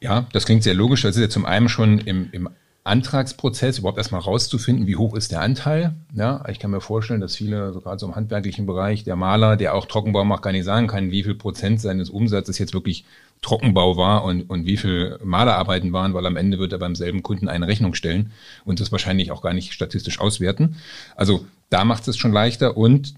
Ja, 0.00 0.26
das 0.32 0.44
klingt 0.44 0.62
sehr 0.62 0.74
logisch. 0.74 1.02
Das 1.02 1.16
ist 1.16 1.22
ja 1.22 1.28
zum 1.28 1.46
einen 1.46 1.68
schon 1.68 1.98
im, 1.98 2.28
im 2.32 2.48
Antragsprozess 2.84 3.78
überhaupt 3.78 3.98
erstmal 3.98 4.20
rauszufinden, 4.20 4.86
wie 4.86 4.96
hoch 4.96 5.16
ist 5.16 5.32
der 5.32 5.40
Anteil. 5.40 5.94
Ja, 6.14 6.44
ich 6.48 6.60
kann 6.60 6.70
mir 6.70 6.80
vorstellen, 6.80 7.20
dass 7.20 7.34
viele, 7.34 7.72
gerade 7.72 7.98
so 7.98 8.06
im 8.06 8.14
handwerklichen 8.14 8.66
Bereich, 8.66 9.02
der 9.02 9.16
Maler, 9.16 9.56
der 9.56 9.74
auch 9.74 9.86
Trockenbau 9.86 10.24
macht, 10.24 10.42
gar 10.42 10.52
nicht 10.52 10.64
sagen 10.64 10.86
kann, 10.86 11.10
wie 11.10 11.24
viel 11.24 11.34
Prozent 11.34 11.80
seines 11.80 12.10
Umsatzes 12.10 12.58
jetzt 12.58 12.74
wirklich 12.74 13.04
Trockenbau 13.42 13.96
war 13.96 14.24
und, 14.24 14.42
und 14.42 14.66
wie 14.66 14.76
viel 14.76 15.18
Malerarbeiten 15.22 15.92
waren, 15.92 16.14
weil 16.14 16.26
am 16.26 16.36
Ende 16.36 16.58
wird 16.58 16.72
er 16.72 16.78
beim 16.78 16.94
selben 16.94 17.22
Kunden 17.22 17.48
eine 17.48 17.68
Rechnung 17.68 17.94
stellen 17.94 18.32
und 18.64 18.80
das 18.80 18.92
wahrscheinlich 18.92 19.30
auch 19.30 19.42
gar 19.42 19.52
nicht 19.52 19.72
statistisch 19.72 20.20
auswerten. 20.20 20.76
Also 21.14 21.46
da 21.70 21.84
macht 21.84 22.06
es 22.08 22.16
schon 22.16 22.32
leichter 22.32 22.76
und 22.76 23.14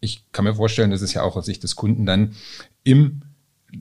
ich 0.00 0.22
kann 0.32 0.44
mir 0.44 0.54
vorstellen, 0.54 0.90
dass 0.90 1.02
es 1.02 1.14
ja 1.14 1.22
auch 1.22 1.36
aus 1.36 1.46
Sicht 1.46 1.62
des 1.62 1.76
Kunden 1.76 2.06
dann 2.06 2.34
im 2.84 3.22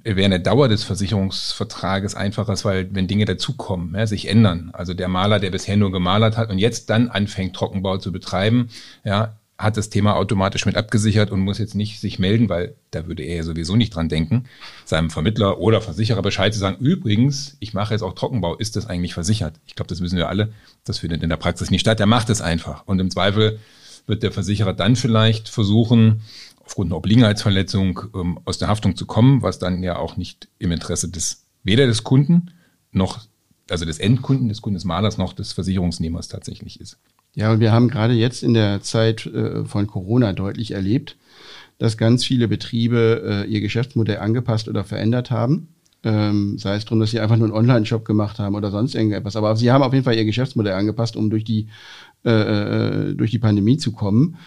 während 0.04 0.32
der 0.32 0.39
Dauer 0.39 0.67
des 0.67 0.84
Versicherungsvertrages 0.84 2.15
einfacher 2.15 2.54
ist, 2.54 2.65
weil 2.65 2.93
wenn 2.93 3.08
Dinge 3.08 3.25
dazukommen, 3.25 3.93
ja, 3.95 4.08
sich 4.08 4.28
ändern. 4.28 4.71
Also 4.73 4.93
der 4.93 5.08
Maler, 5.08 5.39
der 5.39 5.51
bisher 5.51 5.78
nur 5.78 5.91
gemalert 5.91 6.38
hat 6.38 6.49
und 6.49 6.58
jetzt 6.58 6.89
dann 6.89 7.10
anfängt, 7.10 7.56
Trockenbau 7.56 7.97
zu 7.97 8.12
betreiben, 8.12 8.69
ja, 9.04 9.38
hat 9.58 9.78
das 9.78 9.89
Thema 9.89 10.15
automatisch 10.15 10.65
mit 10.65 10.76
abgesichert 10.76 11.32
und 11.32 11.39
muss 11.39 11.60
jetzt 11.60 11.76
nicht 11.76 12.02
sich 12.02 12.20
melden, 12.20 12.50
weil 12.50 12.76
da 12.91 13.08
würde 13.08 13.24
er 13.24 13.38
ja 13.38 13.44
sowieso 13.44 13.76
nicht 13.78 13.96
dran 13.96 14.10
denken, 14.10 14.46
seinem 14.84 15.10
Vermittler 15.10 15.60
oder 15.60 15.80
Versicherer 15.82 16.22
Bescheid 16.22 16.54
zu 16.54 16.60
sagen, 16.60 16.78
übrigens, 16.84 17.56
ich 17.60 17.74
mache 17.74 17.94
jetzt 17.94 18.02
auch 18.02 18.13
Trockenbau, 18.13 18.56
ist 18.56 18.76
das 18.76 18.86
eigentlich 18.86 19.13
versichert? 19.13 19.60
Ich 19.65 19.76
glaube, 19.76 19.88
das 19.88 20.02
wissen 20.02 20.18
wir 20.18 20.28
alle, 20.28 20.52
das 20.84 21.00
findet 21.00 21.24
in 21.24 21.30
der 21.30 21.38
Praxis 21.38 21.72
nicht 21.72 21.82
statt, 21.82 22.00
der 22.00 22.06
macht 22.06 22.30
es 22.30 22.41
einfach. 22.41 22.86
Und 22.86 23.00
im 23.00 23.10
Zweifel 23.10 23.60
wird 24.08 24.24
der 24.24 24.34
Versicherer 24.34 24.74
dann 24.74 24.98
vielleicht 24.98 25.48
versuchen, 25.48 26.22
aufgrund 26.65 26.89
einer 26.89 26.98
Obliegenheitsverletzung 26.98 28.02
ähm, 28.13 28.39
aus 28.44 28.58
der 28.58 28.68
Haftung 28.68 28.96
zu 28.98 29.06
kommen, 29.06 29.41
was 29.41 29.60
dann 29.60 29.84
ja 29.84 29.98
auch 29.98 30.18
nicht 30.18 30.50
im 30.60 30.72
Interesse 30.72 31.10
des, 31.10 31.46
weder 31.63 31.86
des 31.86 32.04
Kunden 32.04 32.52
noch, 32.91 33.22
also 33.70 33.86
des 33.86 34.00
Endkunden, 34.00 34.50
des 34.50 34.62
Kundesmalers 34.62 35.18
noch 35.18 35.34
des 35.34 35.54
Versicherungsnehmers 35.54 36.28
tatsächlich 36.28 36.82
ist. 36.82 36.98
Ja, 37.36 37.52
und 37.52 37.60
wir 37.60 37.71
haben 37.71 37.89
gerade 37.89 38.13
jetzt 38.13 38.43
in 38.43 38.54
der 38.54 38.82
Zeit 38.82 39.26
äh, 39.26 39.65
von 39.65 39.88
Corona 39.88 40.34
deutlich 40.34 40.71
erlebt, 40.71 41.17
dass 41.78 41.98
ganz 41.98 42.24
viele 42.26 42.48
Betriebe 42.48 43.45
äh, 43.45 43.52
ihr 43.52 43.60
Geschäftsmodell 43.60 44.19
angepasst 44.19 44.69
oder 44.69 44.86
verändert 44.86 45.32
haben. 45.32 45.67
Ähm, 46.04 46.58
sei 46.58 46.76
es 46.76 46.86
darum, 46.86 47.00
dass 47.00 47.12
sie 47.12 47.19
einfach 47.19 47.36
nur 47.36 47.48
einen 47.48 47.58
Online-Shop 47.58 48.06
gemacht 48.06 48.39
haben 48.39 48.56
oder 48.56 48.71
sonst 48.71 48.95
irgendetwas. 48.95 49.36
Aber 49.36 49.56
sie 49.58 49.71
haben 49.71 49.84
auf 49.84 49.91
jeden 49.91 50.06
Fall 50.06 50.15
ihr 50.15 50.24
Geschäftsmodell 50.24 50.74
angepasst, 50.74 51.17
um 51.17 51.30
durch 51.30 51.43
die, 51.43 51.67
äh 52.24 53.13
durch 53.15 53.32
die 53.32 53.39
Pandemie 53.39 53.78
zu 53.78 53.91
kommen. 53.91 54.38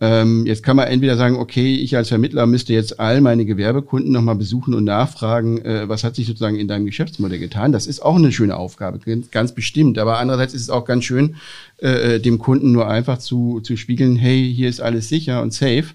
Ähm, 0.00 0.46
jetzt 0.46 0.62
kann 0.62 0.76
man 0.76 0.86
entweder 0.86 1.16
sagen, 1.16 1.36
okay, 1.36 1.74
ich 1.74 1.96
als 1.96 2.08
Vermittler 2.08 2.46
müsste 2.46 2.72
jetzt 2.72 3.00
all 3.00 3.20
meine 3.20 3.44
Gewerbekunden 3.44 4.12
nochmal 4.12 4.36
besuchen 4.36 4.74
und 4.74 4.84
nachfragen, 4.84 5.60
äh, 5.64 5.88
was 5.88 6.04
hat 6.04 6.14
sich 6.14 6.26
sozusagen 6.26 6.56
in 6.56 6.68
deinem 6.68 6.86
Geschäftsmodell 6.86 7.40
getan. 7.40 7.72
Das 7.72 7.88
ist 7.88 8.00
auch 8.00 8.14
eine 8.16 8.30
schöne 8.30 8.56
Aufgabe, 8.56 9.00
ganz 9.32 9.52
bestimmt. 9.52 9.98
Aber 9.98 10.18
andererseits 10.18 10.54
ist 10.54 10.62
es 10.62 10.70
auch 10.70 10.84
ganz 10.84 11.04
schön, 11.04 11.36
äh, 11.82 12.14
äh 12.14 12.20
dem 12.20 12.38
Kunden 12.38 12.70
nur 12.70 12.88
einfach 12.88 13.18
zu, 13.18 13.60
zu 13.60 13.76
spiegeln, 13.76 14.14
hey, 14.14 14.52
hier 14.54 14.68
ist 14.68 14.80
alles 14.80 15.08
sicher 15.08 15.42
und 15.42 15.52
safe 15.52 15.86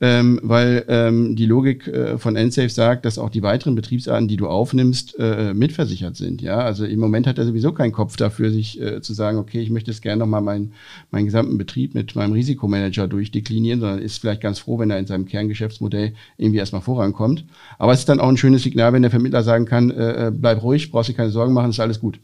ähm, 0.00 0.40
weil 0.42 0.84
ähm, 0.88 1.36
die 1.36 1.46
Logik 1.46 1.88
äh, 1.88 2.18
von 2.18 2.36
NSafe 2.36 2.68
sagt, 2.68 3.06
dass 3.06 3.18
auch 3.18 3.30
die 3.30 3.42
weiteren 3.42 3.74
Betriebsarten, 3.74 4.28
die 4.28 4.36
du 4.36 4.46
aufnimmst, 4.46 5.18
äh, 5.18 5.54
mitversichert 5.54 6.16
sind. 6.16 6.42
Ja, 6.42 6.58
also 6.58 6.84
im 6.84 7.00
Moment 7.00 7.26
hat 7.26 7.38
er 7.38 7.46
sowieso 7.46 7.72
keinen 7.72 7.92
Kopf 7.92 8.16
dafür, 8.16 8.50
sich 8.50 8.80
äh, 8.80 9.00
zu 9.00 9.14
sagen, 9.14 9.38
okay, 9.38 9.60
ich 9.60 9.70
möchte 9.70 9.90
jetzt 9.90 10.02
gerne 10.02 10.20
nochmal 10.20 10.42
meinen 10.42 10.72
meinen 11.10 11.24
gesamten 11.24 11.56
Betrieb 11.56 11.94
mit 11.94 12.14
meinem 12.14 12.32
Risikomanager 12.32 13.08
durchdeklinieren, 13.08 13.80
sondern 13.80 14.00
ist 14.00 14.18
vielleicht 14.18 14.42
ganz 14.42 14.58
froh, 14.58 14.78
wenn 14.78 14.90
er 14.90 14.98
in 14.98 15.06
seinem 15.06 15.24
Kerngeschäftsmodell 15.24 16.12
irgendwie 16.36 16.58
erstmal 16.58 16.82
vorankommt. 16.82 17.46
Aber 17.78 17.92
es 17.92 18.00
ist 18.00 18.08
dann 18.08 18.20
auch 18.20 18.28
ein 18.28 18.36
schönes 18.36 18.64
Signal, 18.64 18.92
wenn 18.92 19.02
der 19.02 19.10
Vermittler 19.10 19.42
sagen 19.42 19.64
kann, 19.64 19.90
äh, 19.90 20.28
äh 20.28 20.30
bleib 20.30 20.62
ruhig, 20.62 20.90
brauchst 20.90 21.08
dir 21.08 21.14
keine 21.14 21.30
Sorgen 21.30 21.54
machen, 21.54 21.70
ist 21.70 21.80
alles 21.80 22.00
gut. 22.00 22.20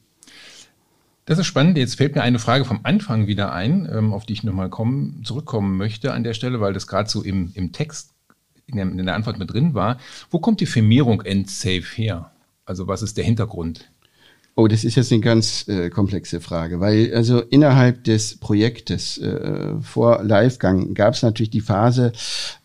Das 1.24 1.38
ist 1.38 1.46
spannend. 1.46 1.78
Jetzt 1.78 1.96
fällt 1.96 2.16
mir 2.16 2.22
eine 2.22 2.40
Frage 2.40 2.64
vom 2.64 2.80
Anfang 2.82 3.26
wieder 3.26 3.52
ein, 3.52 3.88
ähm, 3.92 4.12
auf 4.12 4.26
die 4.26 4.32
ich 4.32 4.42
nochmal 4.42 4.70
kommen, 4.70 5.22
zurückkommen 5.24 5.76
möchte 5.76 6.12
an 6.12 6.24
der 6.24 6.34
Stelle, 6.34 6.60
weil 6.60 6.72
das 6.72 6.86
gerade 6.86 7.08
so 7.08 7.22
im, 7.22 7.52
im 7.54 7.72
Text 7.72 8.10
in 8.66 8.76
der, 8.76 8.86
in 8.86 9.06
der, 9.06 9.14
Antwort 9.14 9.38
mit 9.38 9.52
drin 9.52 9.74
war. 9.74 9.98
Wo 10.30 10.40
kommt 10.40 10.60
die 10.60 10.66
Firmierung 10.66 11.20
EndSafe 11.22 11.94
her? 11.94 12.32
Also 12.64 12.88
was 12.88 13.02
ist 13.02 13.16
der 13.16 13.24
Hintergrund? 13.24 13.88
Oh, 14.54 14.68
das 14.68 14.84
ist 14.84 14.96
jetzt 14.96 15.10
eine 15.12 15.22
ganz 15.22 15.66
äh, 15.68 15.88
komplexe 15.88 16.40
Frage, 16.40 16.78
weil 16.78 17.14
also 17.14 17.40
innerhalb 17.40 18.04
des 18.04 18.36
Projektes 18.36 19.16
äh, 19.16 19.80
vor 19.80 20.22
Livegang 20.24 20.92
gab 20.92 21.14
es 21.14 21.22
natürlich 21.22 21.48
die 21.48 21.62
Phase 21.62 22.12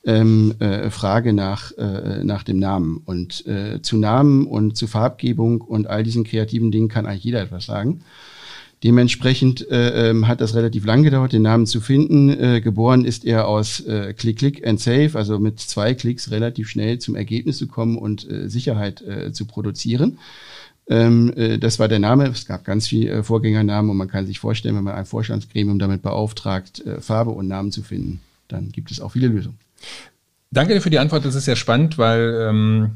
ähm, 0.04 0.54
äh, 0.60 0.90
Frage 0.90 1.32
nach, 1.32 1.72
äh, 1.78 2.24
nach 2.26 2.44
dem 2.44 2.60
Namen. 2.60 3.02
Und 3.06 3.46
äh, 3.46 3.82
zu 3.82 3.98
Namen 3.98 4.48
und 4.48 4.76
zu 4.76 4.88
Farbgebung 4.88 5.62
und 5.62 5.88
all 5.88 6.04
diesen 6.04 6.26
kreativen 6.26 6.72
Dingen 6.72 6.90
kann 6.90 7.06
eigentlich 7.06 7.24
jeder 7.24 7.42
etwas 7.42 7.66
sagen. 7.66 8.02
Dementsprechend 8.84 9.70
äh, 9.72 10.10
ähm, 10.10 10.28
hat 10.28 10.40
das 10.40 10.54
relativ 10.54 10.86
lang 10.86 11.02
gedauert, 11.02 11.34
den 11.34 11.42
Namen 11.42 11.66
zu 11.66 11.82
finden. 11.82 12.30
Äh, 12.30 12.62
geboren 12.62 13.06
ist 13.06 13.26
er 13.26 13.48
aus 13.48 13.80
äh, 13.80 14.14
Click, 14.14 14.38
Click 14.38 14.68
and 14.68 14.80
Save, 14.80 15.12
also 15.14 15.40
mit 15.40 15.60
zwei 15.60 15.96
Klicks 15.96 16.30
relativ 16.30 16.70
schnell 16.70 17.00
zum 17.00 17.16
Ergebnis 17.16 17.58
zu 17.58 17.68
kommen 17.68 17.98
und 17.98 18.30
äh, 18.30 18.50
Sicherheit 18.50 19.02
äh, 19.02 19.32
zu 19.32 19.46
produzieren. 19.46 20.20
Ähm, 20.90 21.34
äh, 21.36 21.58
das 21.58 21.80
war 21.80 21.88
der 21.88 22.00
Name. 22.00 22.28
Es 22.28 22.46
gab 22.46 22.66
ganz 22.66 22.88
viele 22.88 23.10
äh, 23.12 23.24
Vorgängernamen 23.24 23.90
und 23.90 23.98
man 23.98 24.10
kann 24.10 24.28
sich 24.28 24.40
vorstellen, 24.40 24.76
wenn 24.76 24.84
man 24.84 24.96
ein 24.96 25.06
Vorstandsgremium 25.06 25.80
damit 25.80 26.04
beauftragt, 26.04 26.86
äh, 26.86 27.02
Farbe 27.02 27.32
und 27.32 27.48
Namen 27.48 27.72
zu 27.72 27.82
finden, 27.82 28.22
dann 28.48 28.72
gibt 28.72 28.92
es 28.92 29.02
auch 29.02 29.14
viele 29.14 29.28
Lösungen. 29.28 29.58
Danke 30.52 30.80
für 30.82 30.90
die 30.90 31.00
Antwort. 31.00 31.26
Das 31.26 31.36
ist 31.36 31.46
sehr 31.46 31.58
spannend, 31.58 31.98
weil 31.98 32.48
ähm, 32.48 32.92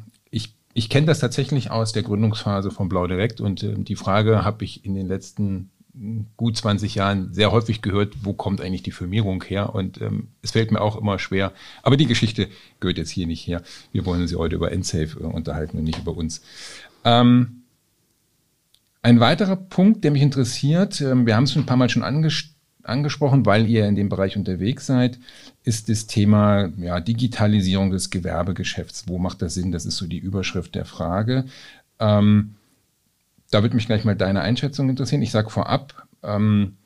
ich 0.74 0.90
kenne 0.90 1.08
das 1.08 1.20
tatsächlich 1.20 1.72
aus 1.72 1.94
der 1.94 2.04
Gründungsphase 2.04 2.72
von 2.72 2.90
Blau 2.90 3.08
Direkt 3.08 3.42
und 3.42 3.64
äh, 3.64 3.76
die 3.76 3.96
Frage 3.96 4.44
habe 4.44 4.64
ich 4.64 4.86
in 4.86 4.96
den 4.96 5.08
letzten 5.08 5.70
gut 6.38 6.58
20 6.58 6.96
Jahren 6.96 7.34
sehr 7.34 7.52
häufig 7.52 7.82
gehört, 7.82 8.14
wo 8.24 8.34
kommt 8.34 8.62
eigentlich 8.62 8.84
die 8.84 8.92
Firmierung 8.92 9.44
her? 9.44 9.76
Und 9.76 10.00
ähm, 10.02 10.30
es 10.42 10.52
fällt 10.52 10.72
mir 10.72 10.82
auch 10.82 10.96
immer 10.96 11.20
schwer. 11.20 11.52
Aber 11.84 11.98
die 11.98 12.06
Geschichte 12.06 12.48
gehört 12.80 12.98
jetzt 12.98 13.10
hier 13.10 13.28
nicht 13.28 13.46
her. 13.46 13.62
Wir 13.92 14.06
wollen 14.06 14.22
uns 14.22 14.34
heute 14.34 14.56
über 14.56 14.72
Endsafe 14.72 15.20
äh, 15.20 15.24
unterhalten 15.24 15.78
und 15.78 15.84
nicht 15.84 16.00
über 16.00 16.16
uns. 16.16 16.42
Ähm, 17.04 17.64
ein 19.02 19.20
weiterer 19.20 19.56
Punkt, 19.56 20.04
der 20.04 20.12
mich 20.12 20.22
interessiert, 20.22 21.02
äh, 21.02 21.26
wir 21.26 21.36
haben 21.36 21.44
es 21.44 21.56
ein 21.56 21.66
paar 21.66 21.78
Mal 21.78 21.90
schon 21.90 22.04
angesprochen, 22.04 22.61
angesprochen, 22.84 23.46
weil 23.46 23.67
ihr 23.67 23.88
in 23.88 23.96
dem 23.96 24.10
Bereich 24.10 24.38
unterwegs 24.38 24.86
seid, 24.86 25.20
ist 25.63 25.89
das 25.89 26.08
Thema 26.08 26.70
ja, 26.78 27.00
Digitalisierung 27.00 27.91
des 27.91 28.10
Gewerbegeschäfts. 28.10 29.08
Wo 29.08 29.17
macht 29.17 29.41
das 29.41 29.54
Sinn? 29.54 29.72
Das 29.72 29.86
ist 29.86 29.98
so 29.98 30.08
die 30.08 30.17
Überschrift 30.17 30.76
der 30.76 30.86
Frage. 30.86 31.46
Ähm, 32.00 32.56
da 33.52 33.62
würde 33.62 33.76
mich 33.76 33.86
gleich 33.86 34.06
mal 34.06 34.15
deine 34.15 34.41
Einschätzung 34.41 34.89
interessieren. 34.89 35.22
Ich 35.22 35.32
sage 35.32 35.50
vorab, 35.50 36.08
ähm, 36.24 36.78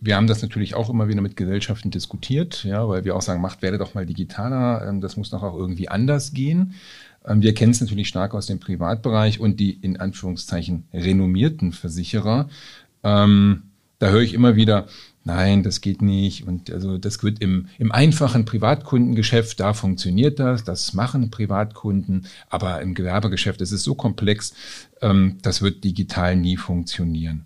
wir 0.00 0.16
haben 0.16 0.28
das 0.28 0.42
natürlich 0.42 0.74
auch 0.74 0.90
immer 0.90 1.08
wieder 1.08 1.20
mit 1.20 1.36
Gesellschaften 1.36 1.90
diskutiert, 1.90 2.64
ja, 2.64 2.88
weil 2.88 3.04
wir 3.04 3.16
auch 3.16 3.22
sagen, 3.22 3.40
macht 3.40 3.62
werde 3.62 3.78
doch 3.78 3.94
mal 3.94 4.06
digitaler, 4.06 4.86
ähm, 4.86 5.00
das 5.00 5.16
muss 5.16 5.30
doch 5.30 5.42
auch 5.42 5.56
irgendwie 5.56 5.88
anders 5.88 6.32
gehen. 6.32 6.74
Ähm, 7.26 7.42
wir 7.42 7.54
kennen 7.54 7.72
es 7.72 7.80
natürlich 7.80 8.08
stark 8.08 8.34
aus 8.34 8.46
dem 8.46 8.60
Privatbereich 8.60 9.40
und 9.40 9.58
die 9.60 9.72
in 9.72 9.98
Anführungszeichen 9.98 10.84
renommierten 10.92 11.72
Versicherer. 11.72 12.48
Ähm, 13.02 13.64
da 13.98 14.10
höre 14.10 14.22
ich 14.22 14.34
immer 14.34 14.54
wieder, 14.54 14.86
nein, 15.28 15.62
das 15.62 15.80
geht 15.80 16.02
nicht. 16.02 16.46
Und 16.46 16.72
also 16.72 16.98
das 16.98 17.22
wird 17.22 17.40
im, 17.40 17.68
im 17.78 17.92
einfachen 17.92 18.44
Privatkundengeschäft, 18.44 19.60
da 19.60 19.74
funktioniert 19.74 20.40
das, 20.40 20.64
das 20.64 20.94
machen 20.94 21.30
Privatkunden, 21.30 22.26
aber 22.48 22.80
im 22.80 22.94
Gewerbegeschäft 22.94 23.60
ist 23.60 23.72
es 23.72 23.82
so 23.82 23.94
komplex, 23.94 24.54
ähm, 25.02 25.36
das 25.42 25.62
wird 25.62 25.84
digital 25.84 26.34
nie 26.34 26.56
funktionieren. 26.56 27.44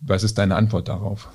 Was 0.00 0.24
ist 0.24 0.38
deine 0.38 0.56
Antwort 0.56 0.88
darauf? 0.88 1.28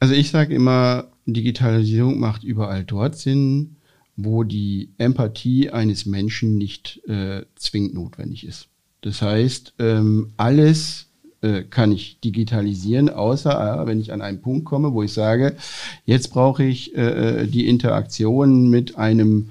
Also 0.00 0.14
ich 0.14 0.30
sage 0.30 0.54
immer, 0.54 1.08
Digitalisierung 1.26 2.20
macht 2.20 2.44
überall 2.44 2.84
dort 2.84 3.16
Sinn, 3.16 3.76
wo 4.16 4.44
die 4.44 4.90
Empathie 4.98 5.70
eines 5.70 6.04
Menschen 6.04 6.58
nicht 6.58 7.00
äh, 7.08 7.44
zwingend 7.56 7.94
notwendig 7.94 8.46
ist. 8.46 8.68
Das 9.00 9.22
heißt, 9.22 9.74
ähm, 9.78 10.32
alles, 10.36 11.07
äh, 11.40 11.62
kann 11.62 11.92
ich 11.92 12.18
digitalisieren, 12.20 13.10
außer 13.10 13.82
äh, 13.82 13.86
wenn 13.86 14.00
ich 14.00 14.12
an 14.12 14.22
einen 14.22 14.40
Punkt 14.40 14.64
komme, 14.64 14.92
wo 14.92 15.02
ich 15.02 15.12
sage, 15.12 15.56
jetzt 16.04 16.28
brauche 16.32 16.64
ich 16.64 16.96
äh, 16.96 17.42
äh 17.42 17.46
die 17.46 17.68
Interaktion 17.68 18.68
mit 18.70 18.96
einem 18.96 19.50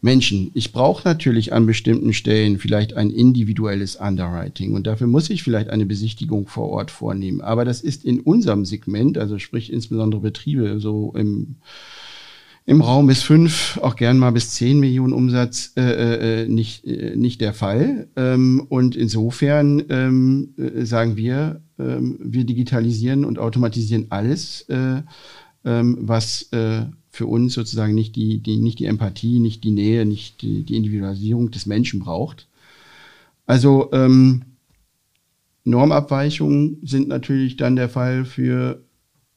Menschen. 0.00 0.52
Ich 0.54 0.72
brauche 0.72 1.06
natürlich 1.06 1.52
an 1.52 1.66
bestimmten 1.66 2.12
Stellen 2.12 2.58
vielleicht 2.58 2.94
ein 2.94 3.10
individuelles 3.10 3.96
Underwriting 3.96 4.74
und 4.74 4.86
dafür 4.86 5.08
muss 5.08 5.30
ich 5.30 5.42
vielleicht 5.42 5.68
eine 5.68 5.86
Besichtigung 5.86 6.46
vor 6.46 6.68
Ort 6.68 6.90
vornehmen. 6.90 7.40
Aber 7.40 7.64
das 7.64 7.80
ist 7.80 8.04
in 8.04 8.20
unserem 8.20 8.64
Segment, 8.64 9.18
also 9.18 9.38
sprich 9.38 9.72
insbesondere 9.72 10.20
Betriebe 10.20 10.78
so 10.78 11.12
im 11.16 11.56
im 12.68 12.80
Raum 12.80 13.06
bis 13.06 13.22
fünf, 13.22 13.78
auch 13.80 13.94
gern 13.94 14.18
mal 14.18 14.32
bis 14.32 14.50
zehn 14.50 14.80
Millionen 14.80 15.12
Umsatz 15.12 15.72
äh, 15.76 16.42
äh, 16.42 16.48
nicht, 16.48 16.84
äh, 16.84 17.14
nicht 17.14 17.40
der 17.40 17.54
Fall. 17.54 18.08
Ähm, 18.16 18.66
und 18.68 18.96
insofern 18.96 19.84
ähm, 19.88 20.54
äh, 20.58 20.84
sagen 20.84 21.16
wir, 21.16 21.62
ähm, 21.78 22.18
wir 22.20 22.44
digitalisieren 22.44 23.24
und 23.24 23.38
automatisieren 23.38 24.06
alles, 24.10 24.62
äh, 24.62 25.02
ähm, 25.64 25.98
was 26.00 26.52
äh, 26.52 26.86
für 27.08 27.26
uns 27.26 27.54
sozusagen 27.54 27.94
nicht 27.94 28.16
die, 28.16 28.38
die, 28.38 28.56
nicht 28.56 28.80
die 28.80 28.86
Empathie, 28.86 29.38
nicht 29.38 29.62
die 29.62 29.70
Nähe, 29.70 30.04
nicht 30.04 30.42
die, 30.42 30.64
die 30.64 30.76
Individualisierung 30.76 31.52
des 31.52 31.66
Menschen 31.66 32.00
braucht. 32.00 32.48
Also 33.46 33.90
ähm, 33.92 34.42
Normabweichungen 35.62 36.78
sind 36.82 37.06
natürlich 37.06 37.56
dann 37.56 37.76
der 37.76 37.88
Fall 37.88 38.24
für 38.24 38.82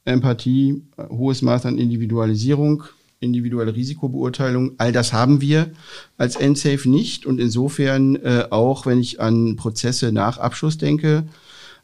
Empathie, 0.03 0.81
hohes 0.97 1.43
Maß 1.43 1.67
an 1.67 1.77
Individualisierung, 1.77 2.83
individuelle 3.19 3.75
Risikobeurteilung. 3.75 4.73
All 4.77 4.91
das 4.91 5.13
haben 5.13 5.41
wir 5.41 5.71
als 6.17 6.39
NSAFE 6.39 6.89
nicht. 6.89 7.25
Und 7.25 7.39
insofern 7.39 8.15
äh, 8.15 8.45
auch, 8.49 8.85
wenn 8.85 8.99
ich 8.99 9.19
an 9.19 9.55
Prozesse 9.55 10.11
nach 10.11 10.37
Abschluss 10.37 10.77
denke, 10.77 11.25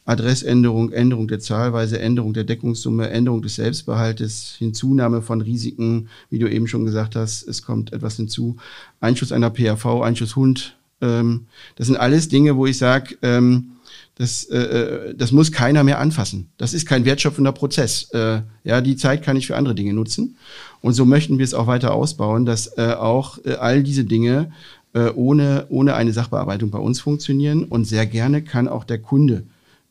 Adressänderung, 0.05 0.91
Änderung 0.91 1.27
der 1.27 1.39
Zahlweise, 1.39 1.99
Änderung 1.99 2.33
der 2.33 2.43
Deckungssumme, 2.43 3.09
Änderung 3.09 3.41
des 3.41 3.55
Selbstbehaltes, 3.55 4.55
Hinzunahme 4.57 5.21
von 5.21 5.41
Risiken, 5.41 6.09
wie 6.29 6.39
du 6.39 6.49
eben 6.49 6.67
schon 6.67 6.85
gesagt 6.85 7.15
hast, 7.15 7.47
es 7.47 7.63
kommt 7.63 7.91
etwas 7.91 8.15
hinzu, 8.15 8.57
Einschuss 8.99 9.31
einer 9.31 9.49
PAV, 9.49 10.01
Einschuss 10.03 10.35
Hund. 10.35 10.77
Ähm, 11.01 11.47
das 11.75 11.87
sind 11.87 11.97
alles 11.97 12.29
Dinge, 12.29 12.55
wo 12.55 12.67
ich 12.67 12.77
sage, 12.77 13.17
ähm, 13.23 13.71
das, 14.15 14.45
äh, 14.45 14.57
äh, 14.57 15.15
das 15.15 15.31
muss 15.31 15.51
keiner 15.51 15.83
mehr 15.83 15.99
anfassen. 15.99 16.49
Das 16.57 16.73
ist 16.73 16.87
kein 16.87 17.05
wertschöpfender 17.05 17.51
Prozess. 17.51 18.09
Äh, 18.11 18.41
ja, 18.63 18.81
die 18.81 18.95
Zeit 18.95 19.23
kann 19.23 19.35
ich 19.35 19.47
für 19.47 19.57
andere 19.57 19.75
Dinge 19.75 19.93
nutzen. 19.93 20.37
Und 20.81 20.93
so 20.93 21.05
möchten 21.05 21.37
wir 21.37 21.43
es 21.43 21.53
auch 21.53 21.67
weiter 21.67 21.93
ausbauen, 21.93 22.45
dass 22.45 22.77
äh, 22.77 22.93
auch 22.97 23.39
äh, 23.43 23.55
all 23.55 23.83
diese 23.83 24.05
Dinge 24.05 24.51
äh, 24.93 25.09
ohne, 25.09 25.65
ohne 25.69 25.95
eine 25.95 26.13
Sachbearbeitung 26.13 26.71
bei 26.71 26.79
uns 26.79 27.01
funktionieren. 27.01 27.65
Und 27.65 27.85
sehr 27.85 28.05
gerne 28.05 28.41
kann 28.41 28.69
auch 28.69 28.85
der 28.85 28.99
Kunde 28.99 29.43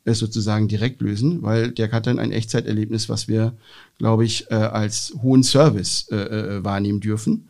es 0.05 0.19
sozusagen 0.19 0.69
direkt 0.69 1.01
lösen, 1.01 1.43
weil 1.43 1.71
der 1.71 1.91
hat 1.93 2.07
dann 2.07 2.19
ein 2.19 2.33
Echtzeiterlebnis, 2.33 3.09
was 3.09 3.29
wir, 3.29 3.55
glaube 3.99 4.25
ich, 4.25 4.51
äh, 4.51 4.55
als 4.55 5.15
hohen 5.23 5.43
Service 5.43 6.09
äh, 6.11 6.17
äh, 6.17 6.65
wahrnehmen 6.65 7.01
dürfen. 7.01 7.49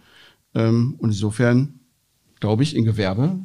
Ähm, 0.55 0.95
und 0.99 1.11
insofern, 1.11 1.81
glaube 2.41 2.63
ich, 2.63 2.77
in 2.77 2.85
Gewerbe 2.85 3.39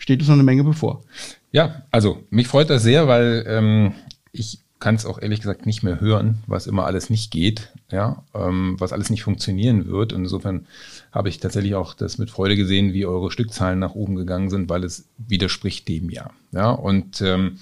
steht 0.00 0.18
uns 0.18 0.28
noch 0.28 0.34
eine 0.34 0.42
Menge 0.42 0.64
bevor. 0.64 1.04
Ja, 1.52 1.82
also 1.92 2.24
mich 2.30 2.48
freut 2.48 2.70
das 2.70 2.82
sehr, 2.82 3.06
weil 3.06 3.44
ähm, 3.46 3.92
ich 4.32 4.60
kann 4.80 4.94
es 4.94 5.04
auch 5.04 5.20
ehrlich 5.20 5.40
gesagt 5.40 5.66
nicht 5.66 5.82
mehr 5.82 6.00
hören, 6.00 6.38
was 6.46 6.66
immer 6.66 6.86
alles 6.86 7.10
nicht 7.10 7.30
geht, 7.30 7.70
ja, 7.92 8.24
ähm, 8.34 8.76
was 8.78 8.92
alles 8.92 9.10
nicht 9.10 9.22
funktionieren 9.22 9.86
wird. 9.86 10.14
Und 10.14 10.22
insofern 10.22 10.66
habe 11.12 11.28
ich 11.28 11.38
tatsächlich 11.38 11.74
auch 11.74 11.92
das 11.92 12.16
mit 12.16 12.30
Freude 12.30 12.56
gesehen, 12.56 12.94
wie 12.94 13.04
eure 13.04 13.30
Stückzahlen 13.30 13.78
nach 13.78 13.94
oben 13.94 14.16
gegangen 14.16 14.48
sind, 14.48 14.70
weil 14.70 14.82
es 14.82 15.06
widerspricht 15.18 15.86
dem 15.86 16.08
ja. 16.08 16.30
Ja, 16.52 16.70
und 16.70 17.20
ähm, 17.20 17.58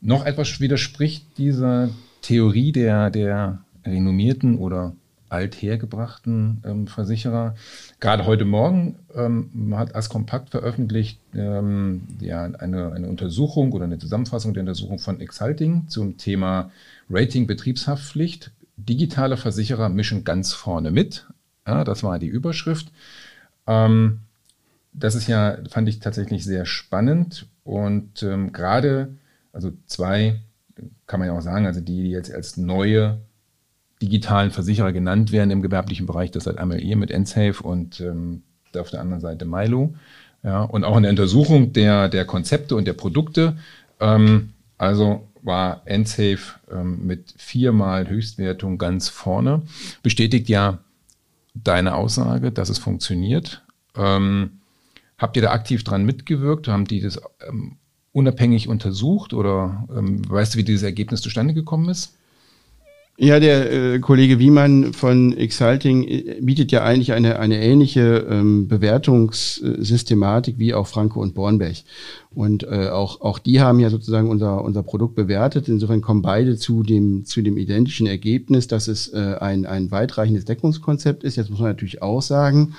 noch 0.00 0.24
etwas 0.24 0.60
widerspricht 0.60 1.26
dieser 1.38 1.90
Theorie 2.22 2.70
der, 2.70 3.10
der 3.10 3.64
renommierten 3.84 4.56
oder 4.56 4.94
althergebrachten 5.30 6.62
ähm, 6.64 6.86
Versicherer. 6.86 7.54
Gerade 8.00 8.26
heute 8.26 8.44
Morgen 8.44 8.96
ähm, 9.14 9.74
hat 9.76 9.94
Ascompact 9.94 10.50
veröffentlicht 10.50 11.20
ähm, 11.34 12.02
ja, 12.20 12.42
eine, 12.44 12.92
eine 12.92 13.08
Untersuchung 13.08 13.72
oder 13.72 13.84
eine 13.84 13.98
Zusammenfassung 13.98 14.52
der 14.52 14.62
Untersuchung 14.62 14.98
von 14.98 15.20
Exalting 15.20 15.88
zum 15.88 16.18
Thema 16.18 16.70
Rating 17.08 17.46
Betriebshaftpflicht. 17.46 18.50
Digitale 18.76 19.36
Versicherer 19.36 19.88
mischen 19.88 20.24
ganz 20.24 20.52
vorne 20.52 20.90
mit. 20.90 21.26
Ja, 21.66 21.84
das 21.84 22.02
war 22.02 22.18
die 22.18 22.26
Überschrift. 22.26 22.90
Ähm, 23.66 24.20
das 24.92 25.14
ist 25.14 25.28
ja, 25.28 25.58
fand 25.68 25.88
ich 25.88 26.00
tatsächlich 26.00 26.44
sehr 26.44 26.66
spannend 26.66 27.46
und 27.62 28.22
ähm, 28.22 28.52
gerade, 28.52 29.14
also 29.52 29.72
zwei, 29.86 30.40
kann 31.06 31.20
man 31.20 31.28
ja 31.28 31.36
auch 31.36 31.42
sagen, 31.42 31.66
also 31.66 31.80
die, 31.80 32.02
die 32.02 32.10
jetzt 32.10 32.32
als 32.32 32.56
neue 32.56 33.18
digitalen 34.02 34.50
Versicherer 34.50 34.92
genannt 34.92 35.32
werden 35.32 35.50
im 35.50 35.62
gewerblichen 35.62 36.06
Bereich. 36.06 36.30
Das 36.30 36.44
seid 36.44 36.58
einmal 36.58 36.80
ihr 36.80 36.96
mit 36.96 37.10
Ensafe 37.10 37.62
und 37.62 38.00
ähm, 38.00 38.42
auf 38.76 38.90
der 38.90 39.00
anderen 39.00 39.20
Seite 39.20 39.44
Milo. 39.44 39.94
Ja, 40.42 40.62
und 40.62 40.84
auch 40.84 40.96
in 40.96 41.02
der 41.02 41.10
Untersuchung 41.10 41.72
der, 41.72 42.08
der 42.08 42.24
Konzepte 42.24 42.74
und 42.74 42.86
der 42.86 42.94
Produkte. 42.94 43.56
Ähm, 44.00 44.50
also 44.78 45.28
war 45.42 45.82
Ensafe 45.84 46.58
ähm, 46.70 47.06
mit 47.06 47.34
viermal 47.36 48.08
Höchstwertung 48.08 48.78
ganz 48.78 49.08
vorne. 49.08 49.62
Bestätigt 50.02 50.48
ja 50.48 50.78
deine 51.54 51.94
Aussage, 51.94 52.52
dass 52.52 52.68
es 52.68 52.78
funktioniert. 52.78 53.62
Ähm, 53.96 54.60
habt 55.18 55.36
ihr 55.36 55.42
da 55.42 55.50
aktiv 55.50 55.84
dran 55.84 56.04
mitgewirkt? 56.04 56.68
Haben 56.68 56.86
die 56.86 57.00
das 57.00 57.20
ähm, 57.46 57.76
unabhängig 58.12 58.68
untersucht 58.68 59.34
oder 59.34 59.86
ähm, 59.94 60.28
weißt 60.28 60.54
du, 60.54 60.58
wie 60.58 60.64
dieses 60.64 60.82
Ergebnis 60.82 61.20
zustande 61.20 61.54
gekommen 61.54 61.88
ist? 61.88 62.16
Ja, 63.22 63.38
der 63.38 63.70
äh, 63.70 63.98
Kollege 63.98 64.38
Wiemann 64.38 64.94
von 64.94 65.36
Exalting 65.36 66.04
äh, 66.04 66.38
bietet 66.40 66.72
ja 66.72 66.84
eigentlich 66.84 67.12
eine, 67.12 67.38
eine 67.38 67.62
ähnliche 67.62 68.26
ähm, 68.30 68.66
Bewertungssystematik 68.66 70.58
wie 70.58 70.72
auch 70.72 70.86
Franco 70.86 71.20
und 71.20 71.34
Bornberg. 71.34 71.76
Und 72.34 72.62
äh, 72.62 72.88
auch, 72.88 73.20
auch 73.20 73.38
die 73.38 73.60
haben 73.60 73.78
ja 73.78 73.90
sozusagen 73.90 74.30
unser, 74.30 74.64
unser 74.64 74.82
Produkt 74.82 75.16
bewertet. 75.16 75.68
Insofern 75.68 76.00
kommen 76.00 76.22
beide 76.22 76.56
zu 76.56 76.82
dem, 76.82 77.26
zu 77.26 77.42
dem 77.42 77.58
identischen 77.58 78.06
Ergebnis, 78.06 78.68
dass 78.68 78.88
es 78.88 79.12
äh, 79.12 79.36
ein, 79.38 79.66
ein 79.66 79.90
weitreichendes 79.90 80.46
Deckungskonzept 80.46 81.22
ist. 81.22 81.36
Jetzt 81.36 81.50
muss 81.50 81.60
man 81.60 81.68
natürlich 81.68 82.00
auch 82.00 82.22
sagen, 82.22 82.72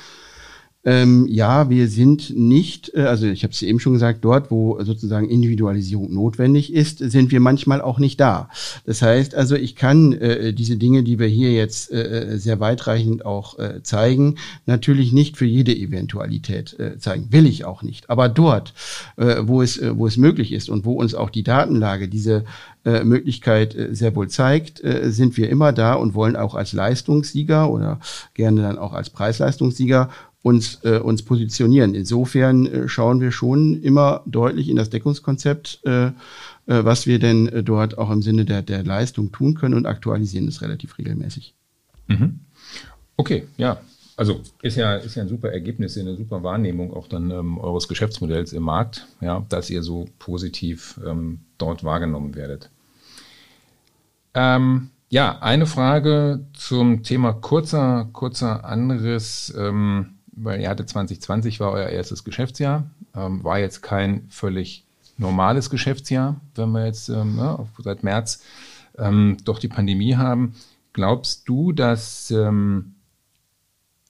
Ähm, 0.83 1.27
ja, 1.29 1.69
wir 1.69 1.87
sind 1.87 2.35
nicht, 2.35 2.91
äh, 2.95 3.01
also 3.01 3.27
ich 3.27 3.43
habe 3.43 3.53
es 3.53 3.61
eben 3.61 3.79
schon 3.79 3.93
gesagt, 3.93 4.25
dort, 4.25 4.49
wo 4.49 4.81
sozusagen 4.83 5.29
Individualisierung 5.29 6.11
notwendig 6.11 6.73
ist, 6.73 6.97
sind 6.97 7.31
wir 7.31 7.39
manchmal 7.39 7.81
auch 7.81 7.99
nicht 7.99 8.19
da. 8.19 8.49
Das 8.85 9.03
heißt 9.03 9.35
also, 9.35 9.55
ich 9.55 9.75
kann 9.75 10.13
äh, 10.13 10.53
diese 10.53 10.77
Dinge, 10.77 11.03
die 11.03 11.19
wir 11.19 11.27
hier 11.27 11.53
jetzt 11.53 11.91
äh, 11.91 12.37
sehr 12.37 12.59
weitreichend 12.59 13.25
auch 13.25 13.59
äh, 13.59 13.83
zeigen, 13.83 14.37
natürlich 14.65 15.13
nicht 15.13 15.37
für 15.37 15.45
jede 15.45 15.75
Eventualität 15.75 16.79
äh, 16.79 16.97
zeigen. 16.97 17.31
Will 17.31 17.45
ich 17.45 17.63
auch 17.63 17.83
nicht. 17.83 18.09
Aber 18.09 18.27
dort, 18.27 18.73
äh, 19.17 19.35
wo, 19.43 19.61
es, 19.61 19.77
äh, 19.77 19.95
wo 19.95 20.07
es 20.07 20.17
möglich 20.17 20.51
ist 20.51 20.67
und 20.67 20.83
wo 20.83 20.93
uns 20.93 21.13
auch 21.13 21.29
die 21.29 21.43
Datenlage 21.43 22.07
diese 22.07 22.43
äh, 22.83 23.03
Möglichkeit 23.03 23.75
äh, 23.75 23.93
sehr 23.93 24.15
wohl 24.15 24.29
zeigt, 24.29 24.83
äh, 24.83 25.11
sind 25.11 25.37
wir 25.37 25.49
immer 25.49 25.71
da 25.71 25.93
und 25.93 26.15
wollen 26.15 26.35
auch 26.35 26.55
als 26.55 26.73
Leistungssieger 26.73 27.69
oder 27.69 27.99
gerne 28.33 28.63
dann 28.63 28.79
auch 28.79 28.93
als 28.93 29.11
Preisleistungssieger 29.11 30.09
uns, 30.43 30.79
äh, 30.83 30.97
uns 30.97 31.23
positionieren. 31.23 31.93
Insofern 31.93 32.65
äh, 32.65 32.87
schauen 32.87 33.21
wir 33.21 33.31
schon 33.31 33.81
immer 33.81 34.23
deutlich 34.25 34.69
in 34.69 34.75
das 34.75 34.89
Deckungskonzept, 34.89 35.81
äh, 35.85 36.07
äh, 36.07 36.11
was 36.65 37.05
wir 37.05 37.19
denn 37.19 37.47
äh, 37.47 37.63
dort 37.63 37.97
auch 37.97 38.09
im 38.09 38.21
Sinne 38.21 38.45
der, 38.45 38.61
der 38.61 38.83
Leistung 38.83 39.31
tun 39.31 39.53
können 39.53 39.75
und 39.75 39.85
aktualisieren 39.85 40.47
es 40.47 40.61
relativ 40.61 40.97
regelmäßig. 40.97 41.53
Mhm. 42.07 42.39
Okay, 43.17 43.43
ja. 43.57 43.79
Also 44.17 44.41
ist 44.61 44.75
ja, 44.75 44.95
ist 44.95 45.15
ja 45.15 45.23
ein 45.23 45.29
super 45.29 45.51
Ergebnis, 45.51 45.97
eine 45.97 46.15
super 46.15 46.43
Wahrnehmung 46.43 46.93
auch 46.93 47.07
dann 47.07 47.31
ähm, 47.31 47.57
eures 47.57 47.87
Geschäftsmodells 47.87 48.53
im 48.53 48.63
Markt, 48.63 49.07
ja, 49.19 49.43
dass 49.49 49.69
ihr 49.69 49.81
so 49.81 50.05
positiv 50.19 50.99
ähm, 51.07 51.39
dort 51.57 51.83
wahrgenommen 51.83 52.35
werdet. 52.35 52.69
Ähm, 54.33 54.89
ja, 55.09 55.39
eine 55.39 55.65
Frage 55.65 56.45
zum 56.53 57.03
Thema 57.03 57.33
kurzer, 57.33 58.09
kurzer 58.13 58.63
Anriss. 58.63 59.53
Ähm, 59.57 60.10
weil 60.31 60.61
ihr 60.61 60.69
hatte 60.69 60.85
2020 60.85 61.59
war 61.59 61.71
euer 61.71 61.89
erstes 61.89 62.23
Geschäftsjahr, 62.23 62.89
ähm, 63.15 63.43
war 63.43 63.59
jetzt 63.59 63.81
kein 63.81 64.27
völlig 64.29 64.85
normales 65.17 65.69
Geschäftsjahr, 65.69 66.39
wenn 66.55 66.71
wir 66.71 66.85
jetzt 66.85 67.09
ähm, 67.09 67.35
ne, 67.35 67.67
seit 67.79 68.03
März 68.03 68.43
ähm, 68.97 69.37
doch 69.43 69.59
die 69.59 69.67
Pandemie 69.67 70.15
haben. 70.15 70.55
Glaubst 70.93 71.47
du, 71.47 71.71
dass 71.71 72.31
ähm, 72.31 72.95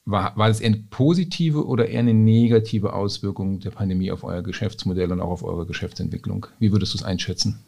war, 0.06 0.36
war 0.36 0.48
das 0.48 0.60
eher 0.60 0.68
eine 0.68 0.84
positive 0.90 1.66
oder 1.66 1.88
eher 1.88 2.00
eine 2.00 2.14
negative 2.14 2.94
Auswirkung 2.94 3.60
der 3.60 3.72
Pandemie 3.72 4.12
auf 4.12 4.24
euer 4.24 4.42
Geschäftsmodell 4.42 5.12
und 5.12 5.22
auch 5.22 5.30
auf 5.30 5.44
eure 5.44 5.66
Geschäftsentwicklung? 5.66 6.48
Wie 6.60 6.72
würdest 6.72 6.94
du 6.94 6.98
es 6.98 7.04
einschätzen? 7.04 7.60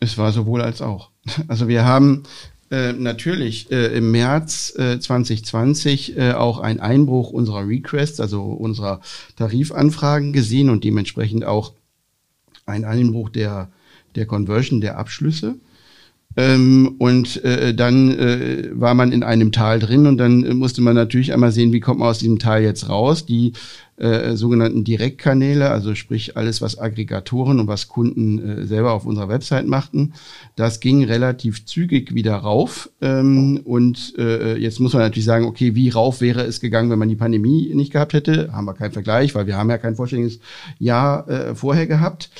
Es 0.00 0.18
war 0.18 0.32
sowohl 0.32 0.62
als 0.62 0.82
auch. 0.82 1.10
Also 1.48 1.68
wir 1.68 1.84
haben 1.84 2.24
äh, 2.70 2.92
natürlich 2.92 3.70
äh, 3.72 3.96
im 3.96 4.12
März 4.12 4.74
äh, 4.76 5.00
2020 5.00 6.16
äh, 6.16 6.32
auch 6.32 6.60
ein 6.60 6.78
Einbruch 6.78 7.30
unserer 7.30 7.66
Requests, 7.66 8.20
also 8.20 8.44
unserer 8.44 9.00
Tarifanfragen 9.36 10.32
gesehen 10.32 10.70
und 10.70 10.84
dementsprechend 10.84 11.44
auch 11.44 11.72
ein 12.66 12.84
Einbruch 12.84 13.28
der, 13.28 13.72
der 14.14 14.26
Conversion 14.26 14.80
der 14.80 14.98
Abschlüsse. 14.98 15.56
Ähm, 16.36 16.94
und 16.98 17.42
äh, 17.44 17.74
dann 17.74 18.10
äh, 18.16 18.70
war 18.72 18.94
man 18.94 19.10
in 19.12 19.24
einem 19.24 19.50
Tal 19.50 19.80
drin 19.80 20.06
und 20.06 20.16
dann 20.18 20.44
äh, 20.44 20.54
musste 20.54 20.80
man 20.80 20.94
natürlich 20.94 21.32
einmal 21.32 21.50
sehen, 21.50 21.72
wie 21.72 21.80
kommt 21.80 21.98
man 21.98 22.08
aus 22.08 22.18
diesem 22.18 22.38
Tal 22.38 22.62
jetzt 22.62 22.88
raus. 22.88 23.26
Die 23.26 23.52
äh, 24.00 24.34
sogenannten 24.34 24.82
Direktkanäle, 24.82 25.68
also 25.68 25.94
sprich 25.94 26.36
alles, 26.36 26.62
was 26.62 26.78
Aggregatoren 26.78 27.60
und 27.60 27.66
was 27.66 27.88
Kunden 27.88 28.38
äh, 28.38 28.66
selber 28.66 28.92
auf 28.92 29.04
unserer 29.04 29.28
Website 29.28 29.66
machten, 29.66 30.14
das 30.56 30.80
ging 30.80 31.04
relativ 31.04 31.66
zügig 31.66 32.14
wieder 32.14 32.36
rauf. 32.36 32.88
Ähm, 33.02 33.60
und 33.64 34.14
äh, 34.16 34.56
jetzt 34.56 34.80
muss 34.80 34.94
man 34.94 35.02
natürlich 35.02 35.26
sagen, 35.26 35.44
okay, 35.44 35.74
wie 35.74 35.90
rauf 35.90 36.22
wäre 36.22 36.44
es 36.44 36.60
gegangen, 36.60 36.90
wenn 36.90 36.98
man 36.98 37.10
die 37.10 37.16
Pandemie 37.16 37.74
nicht 37.74 37.92
gehabt 37.92 38.14
hätte? 38.14 38.52
Haben 38.52 38.64
wir 38.64 38.74
keinen 38.74 38.92
Vergleich, 38.92 39.34
weil 39.34 39.46
wir 39.46 39.58
haben 39.58 39.68
ja 39.68 39.78
kein 39.78 39.96
vollständiges 39.96 40.40
Jahr 40.78 41.28
äh, 41.28 41.54
vorher 41.54 41.86
gehabt. 41.86 42.30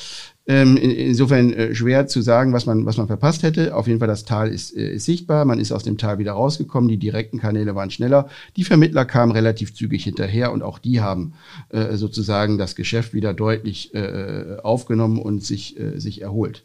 Ähm, 0.50 0.76
in, 0.76 0.90
insofern 0.90 1.52
äh, 1.52 1.76
schwer 1.76 2.08
zu 2.08 2.22
sagen, 2.22 2.52
was 2.52 2.66
man, 2.66 2.84
was 2.84 2.96
man 2.96 3.06
verpasst 3.06 3.44
hätte. 3.44 3.76
Auf 3.76 3.86
jeden 3.86 4.00
Fall, 4.00 4.08
das 4.08 4.24
Tal 4.24 4.48
ist, 4.48 4.76
äh, 4.76 4.94
ist 4.94 5.04
sichtbar. 5.04 5.44
Man 5.44 5.60
ist 5.60 5.70
aus 5.70 5.84
dem 5.84 5.96
Tal 5.96 6.18
wieder 6.18 6.32
rausgekommen. 6.32 6.88
Die 6.88 6.96
direkten 6.96 7.38
Kanäle 7.38 7.76
waren 7.76 7.92
schneller. 7.92 8.28
Die 8.56 8.64
Vermittler 8.64 9.04
kamen 9.04 9.30
relativ 9.30 9.76
zügig 9.76 10.02
hinterher 10.02 10.50
und 10.50 10.64
auch 10.64 10.80
die 10.80 11.00
haben 11.00 11.34
äh, 11.68 11.94
sozusagen 11.96 12.58
das 12.58 12.74
Geschäft 12.74 13.14
wieder 13.14 13.32
deutlich 13.32 13.94
äh, 13.94 14.56
aufgenommen 14.60 15.20
und 15.20 15.44
sich, 15.44 15.78
äh, 15.78 16.00
sich 16.00 16.20
erholt. 16.20 16.64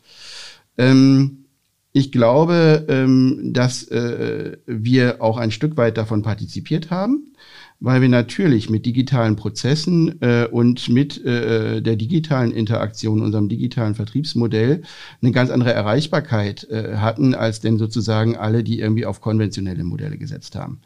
Ähm, 0.79 1.45
ich 1.91 2.11
glaube, 2.11 2.87
ähm, 2.89 3.51
dass 3.53 3.87
äh, 3.89 4.57
wir 4.65 5.21
auch 5.21 5.37
ein 5.37 5.51
Stück 5.51 5.77
weit 5.77 5.99
davon 5.99 6.23
partizipiert 6.23 6.89
haben 6.89 7.35
weil 7.79 8.01
wir 8.01 8.09
natürlich 8.09 8.69
mit 8.69 8.85
digitalen 8.85 9.35
Prozessen 9.35 10.21
äh, 10.21 10.47
und 10.49 10.89
mit 10.89 11.23
äh, 11.25 11.81
der 11.81 11.95
digitalen 11.95 12.51
Interaktion, 12.51 13.21
unserem 13.21 13.49
digitalen 13.49 13.95
Vertriebsmodell, 13.95 14.83
eine 15.21 15.31
ganz 15.31 15.49
andere 15.49 15.73
Erreichbarkeit 15.73 16.67
äh, 16.69 16.95
hatten, 16.97 17.35
als 17.35 17.59
denn 17.59 17.77
sozusagen 17.77 18.37
alle, 18.37 18.63
die 18.63 18.79
irgendwie 18.79 19.05
auf 19.05 19.21
konventionelle 19.21 19.83
Modelle 19.83 20.17
gesetzt 20.17 20.55
haben. 20.55 20.79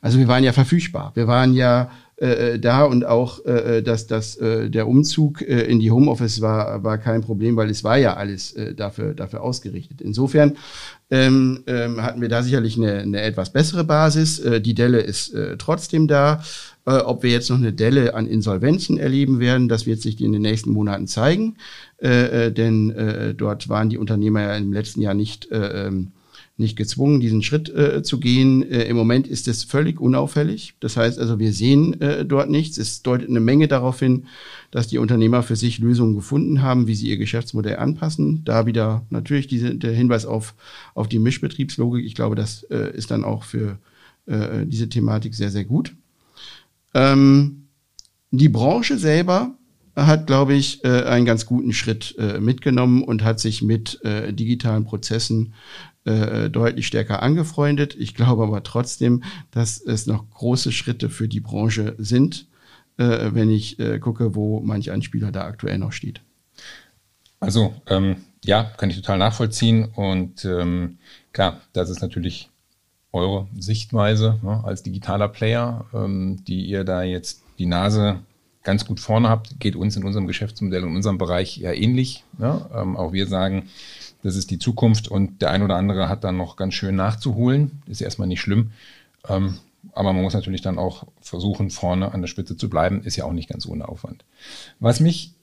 Also 0.00 0.18
wir 0.18 0.28
waren 0.28 0.44
ja 0.44 0.52
verfügbar. 0.52 1.12
Wir 1.14 1.26
waren 1.26 1.52
ja 1.52 1.90
äh, 2.18 2.54
äh, 2.54 2.58
da 2.58 2.84
und 2.84 3.04
auch, 3.04 3.44
äh, 3.44 3.78
äh, 3.78 3.82
dass, 3.82 4.06
dass 4.06 4.36
äh, 4.36 4.70
der 4.70 4.88
Umzug 4.88 5.42
äh, 5.42 5.64
in 5.64 5.80
die 5.80 5.90
Homeoffice 5.90 6.40
war, 6.40 6.82
war 6.82 6.96
kein 6.96 7.20
Problem, 7.20 7.56
weil 7.56 7.68
es 7.68 7.84
war 7.84 7.98
ja 7.98 8.14
alles 8.14 8.54
dafür, 8.74 9.12
dafür 9.12 9.42
ausgerichtet. 9.42 10.00
Insofern 10.00 10.56
ähm, 11.10 11.62
ähm, 11.66 12.02
hatten 12.02 12.22
wir 12.22 12.30
da 12.30 12.42
sicherlich 12.42 12.78
eine, 12.78 13.00
eine 13.00 13.20
etwas 13.20 13.52
bessere 13.52 13.84
Basis. 13.84 14.40
Die 14.62 14.74
Delle 14.74 15.00
ist 15.00 15.36
trotzdem 15.58 16.08
da. 16.08 16.42
Ob 16.84 17.22
wir 17.24 17.30
jetzt 17.30 17.50
noch 17.50 17.58
eine 17.58 17.72
Delle 17.72 18.14
an 18.14 18.26
Insolvenzen 18.26 18.96
erleben 18.96 19.40
werden, 19.40 19.68
das 19.68 19.86
wird 19.86 20.00
sich 20.00 20.20
in 20.20 20.32
den 20.32 20.42
nächsten 20.42 20.70
Monaten 20.70 21.06
zeigen. 21.06 21.56
Denn 22.00 23.34
dort 23.36 23.68
waren 23.68 23.90
die 23.90 23.98
Unternehmer 23.98 24.42
ja 24.42 24.56
im 24.56 24.72
letzten 24.72 25.00
Jahr 25.02 25.14
nicht 25.14 25.50
äh, 25.50 25.86
ähm, 25.86 26.12
nicht 26.58 26.76
gezwungen, 26.76 27.20
diesen 27.20 27.42
Schritt 27.42 27.68
äh, 27.68 28.02
zu 28.02 28.18
gehen. 28.18 28.62
Äh, 28.62 28.84
Im 28.84 28.96
Moment 28.96 29.26
ist 29.26 29.46
es 29.46 29.64
völlig 29.64 30.00
unauffällig. 30.00 30.74
Das 30.80 30.96
heißt 30.96 31.18
also, 31.18 31.38
wir 31.38 31.52
sehen 31.52 32.00
äh, 32.00 32.24
dort 32.24 32.48
nichts. 32.48 32.78
Es 32.78 33.02
deutet 33.02 33.28
eine 33.28 33.40
Menge 33.40 33.68
darauf 33.68 33.98
hin, 33.98 34.26
dass 34.70 34.88
die 34.88 34.98
Unternehmer 34.98 35.42
für 35.42 35.56
sich 35.56 35.78
Lösungen 35.78 36.14
gefunden 36.14 36.62
haben, 36.62 36.86
wie 36.86 36.94
sie 36.94 37.08
ihr 37.08 37.18
Geschäftsmodell 37.18 37.76
anpassen. 37.76 38.42
Da 38.44 38.64
wieder 38.64 39.04
natürlich 39.10 39.48
diese, 39.48 39.74
der 39.74 39.92
Hinweis 39.92 40.24
auf, 40.24 40.54
auf 40.94 41.08
die 41.08 41.18
Mischbetriebslogik. 41.18 42.06
Ich 42.06 42.14
glaube, 42.14 42.36
das 42.36 42.62
äh, 42.64 42.96
ist 42.96 43.10
dann 43.10 43.24
auch 43.24 43.44
für 43.44 43.78
äh, 44.24 44.64
diese 44.64 44.88
Thematik 44.88 45.34
sehr, 45.34 45.50
sehr 45.50 45.64
gut. 45.64 45.94
Ähm, 46.94 47.66
die 48.30 48.48
Branche 48.48 48.96
selber 48.96 49.54
hat, 49.94 50.26
glaube 50.26 50.54
ich, 50.54 50.82
äh, 50.84 51.02
einen 51.04 51.26
ganz 51.26 51.44
guten 51.44 51.72
Schritt 51.72 52.16
mitgenommen 52.40 53.02
und 53.02 53.24
hat 53.24 53.40
sich 53.40 53.62
mit 53.62 54.00
digitalen 54.04 54.84
Prozessen 54.84 55.54
äh, 56.06 56.48
deutlich 56.50 56.86
stärker 56.86 57.22
angefreundet. 57.22 57.96
Ich 57.98 58.14
glaube 58.14 58.44
aber 58.44 58.62
trotzdem, 58.62 59.22
dass 59.50 59.80
es 59.80 60.06
noch 60.06 60.28
große 60.30 60.72
Schritte 60.72 61.10
für 61.10 61.28
die 61.28 61.40
Branche 61.40 61.94
sind, 61.98 62.46
äh, 62.96 63.30
wenn 63.32 63.50
ich 63.50 63.78
äh, 63.78 63.98
gucke, 63.98 64.34
wo 64.34 64.60
manch 64.60 64.90
ein 64.90 65.02
Spieler 65.02 65.32
da 65.32 65.44
aktuell 65.44 65.78
noch 65.78 65.92
steht. 65.92 66.20
Also 67.40 67.74
ähm, 67.88 68.16
ja, 68.44 68.64
kann 68.64 68.90
ich 68.90 68.96
total 68.96 69.18
nachvollziehen. 69.18 69.86
Und 69.94 70.44
ähm, 70.44 70.98
klar, 71.32 71.60
das 71.72 71.90
ist 71.90 72.00
natürlich 72.00 72.50
eure 73.12 73.48
Sichtweise 73.58 74.38
ne, 74.42 74.62
als 74.64 74.82
digitaler 74.82 75.28
Player, 75.28 75.86
ähm, 75.92 76.44
die 76.44 76.66
ihr 76.66 76.84
da 76.84 77.02
jetzt 77.02 77.42
die 77.58 77.66
Nase 77.66 78.20
ganz 78.62 78.84
gut 78.84 79.00
vorne 79.00 79.28
habt, 79.28 79.58
geht 79.60 79.76
uns 79.76 79.96
in 79.96 80.04
unserem 80.04 80.26
Geschäftsmodell, 80.26 80.82
in 80.82 80.96
unserem 80.96 81.18
Bereich 81.18 81.56
ja 81.56 81.72
ähnlich. 81.72 82.24
Ne? 82.38 82.68
Ähm, 82.74 82.96
auch 82.96 83.12
wir 83.12 83.26
sagen, 83.26 83.68
das 84.26 84.34
ist 84.34 84.50
die 84.50 84.58
Zukunft 84.58 85.06
und 85.06 85.40
der 85.40 85.52
ein 85.52 85.62
oder 85.62 85.76
andere 85.76 86.08
hat 86.08 86.24
dann 86.24 86.36
noch 86.36 86.56
ganz 86.56 86.74
schön 86.74 86.96
nachzuholen. 86.96 87.80
Ist 87.86 88.00
erstmal 88.00 88.26
nicht 88.26 88.40
schlimm. 88.40 88.72
Ähm, 89.28 89.58
aber 89.92 90.12
man 90.12 90.22
muss 90.22 90.34
natürlich 90.34 90.62
dann 90.62 90.78
auch 90.78 91.06
versuchen, 91.20 91.70
vorne 91.70 92.12
an 92.12 92.22
der 92.22 92.28
Spitze 92.28 92.56
zu 92.56 92.68
bleiben. 92.68 93.02
Ist 93.04 93.14
ja 93.14 93.24
auch 93.24 93.32
nicht 93.32 93.48
ganz 93.48 93.66
ohne 93.66 93.88
Aufwand. 93.88 94.24
Was 94.80 94.98
mich 94.98 95.34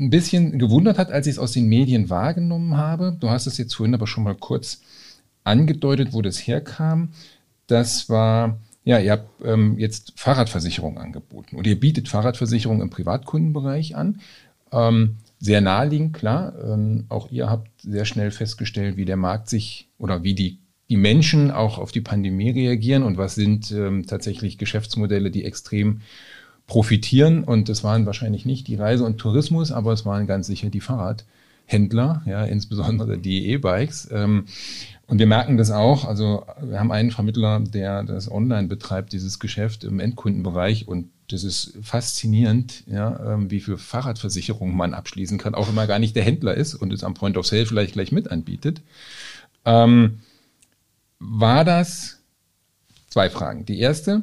ein 0.00 0.10
bisschen 0.10 0.58
gewundert 0.58 0.98
hat, 0.98 1.12
als 1.12 1.28
ich 1.28 1.34
es 1.34 1.38
aus 1.38 1.52
den 1.52 1.68
Medien 1.68 2.10
wahrgenommen 2.10 2.76
habe, 2.76 3.16
du 3.20 3.30
hast 3.30 3.46
es 3.46 3.56
jetzt 3.56 3.74
vorhin 3.74 3.94
aber 3.94 4.08
schon 4.08 4.24
mal 4.24 4.34
kurz 4.34 4.80
angedeutet, 5.44 6.12
wo 6.12 6.22
das 6.22 6.44
herkam. 6.44 7.10
Das 7.68 8.08
war, 8.08 8.58
ja, 8.82 8.98
ihr 8.98 9.12
habt 9.12 9.28
ähm, 9.44 9.78
jetzt 9.78 10.14
Fahrradversicherung 10.16 10.98
angeboten 10.98 11.54
und 11.54 11.68
ihr 11.68 11.78
bietet 11.78 12.08
Fahrradversicherung 12.08 12.82
im 12.82 12.90
Privatkundenbereich 12.90 13.94
an. 13.94 14.20
Ähm, 14.72 15.18
sehr 15.42 15.60
naheliegend, 15.60 16.12
klar. 16.14 16.54
Ähm, 16.64 17.06
auch 17.08 17.30
ihr 17.32 17.50
habt 17.50 17.68
sehr 17.82 18.04
schnell 18.04 18.30
festgestellt, 18.30 18.96
wie 18.96 19.04
der 19.04 19.16
Markt 19.16 19.48
sich 19.48 19.88
oder 19.98 20.22
wie 20.22 20.34
die, 20.34 20.60
die 20.88 20.96
Menschen 20.96 21.50
auch 21.50 21.78
auf 21.78 21.90
die 21.90 22.00
Pandemie 22.00 22.50
reagieren 22.50 23.02
und 23.02 23.18
was 23.18 23.34
sind 23.34 23.72
ähm, 23.72 24.06
tatsächlich 24.06 24.56
Geschäftsmodelle, 24.56 25.32
die 25.32 25.44
extrem 25.44 26.02
profitieren. 26.68 27.42
Und 27.42 27.68
das 27.68 27.82
waren 27.82 28.06
wahrscheinlich 28.06 28.46
nicht 28.46 28.68
die 28.68 28.76
Reise 28.76 29.04
und 29.04 29.18
Tourismus, 29.18 29.72
aber 29.72 29.92
es 29.92 30.06
waren 30.06 30.28
ganz 30.28 30.46
sicher 30.46 30.70
die 30.70 30.80
Fahrradhändler, 30.80 32.22
ja, 32.24 32.44
insbesondere 32.44 33.18
die 33.18 33.48
E-Bikes. 33.48 34.10
Ähm, 34.12 34.44
und 35.08 35.18
wir 35.18 35.26
merken 35.26 35.56
das 35.56 35.72
auch. 35.72 36.04
Also 36.04 36.46
wir 36.62 36.78
haben 36.78 36.92
einen 36.92 37.10
Vermittler, 37.10 37.58
der 37.58 38.04
das 38.04 38.30
online 38.30 38.68
betreibt, 38.68 39.12
dieses 39.12 39.40
Geschäft 39.40 39.82
im 39.82 39.98
Endkundenbereich 39.98 40.86
und 40.86 41.08
das 41.32 41.44
ist 41.44 41.72
faszinierend, 41.82 42.84
ja, 42.86 43.34
ähm, 43.34 43.50
wie 43.50 43.60
viel 43.60 43.78
Fahrradversicherungen 43.78 44.76
man 44.76 44.94
abschließen 44.94 45.38
kann, 45.38 45.54
auch 45.54 45.68
wenn 45.68 45.74
man 45.74 45.88
gar 45.88 45.98
nicht 45.98 46.14
der 46.14 46.24
Händler 46.24 46.54
ist 46.54 46.74
und 46.74 46.92
es 46.92 47.04
am 47.04 47.14
Point 47.14 47.36
of 47.36 47.46
Sale 47.46 47.66
vielleicht 47.66 47.94
gleich 47.94 48.12
mit 48.12 48.30
anbietet. 48.30 48.82
Ähm, 49.64 50.20
war 51.18 51.64
das 51.64 52.18
zwei 53.08 53.30
Fragen. 53.30 53.64
Die 53.64 53.78
erste, 53.78 54.22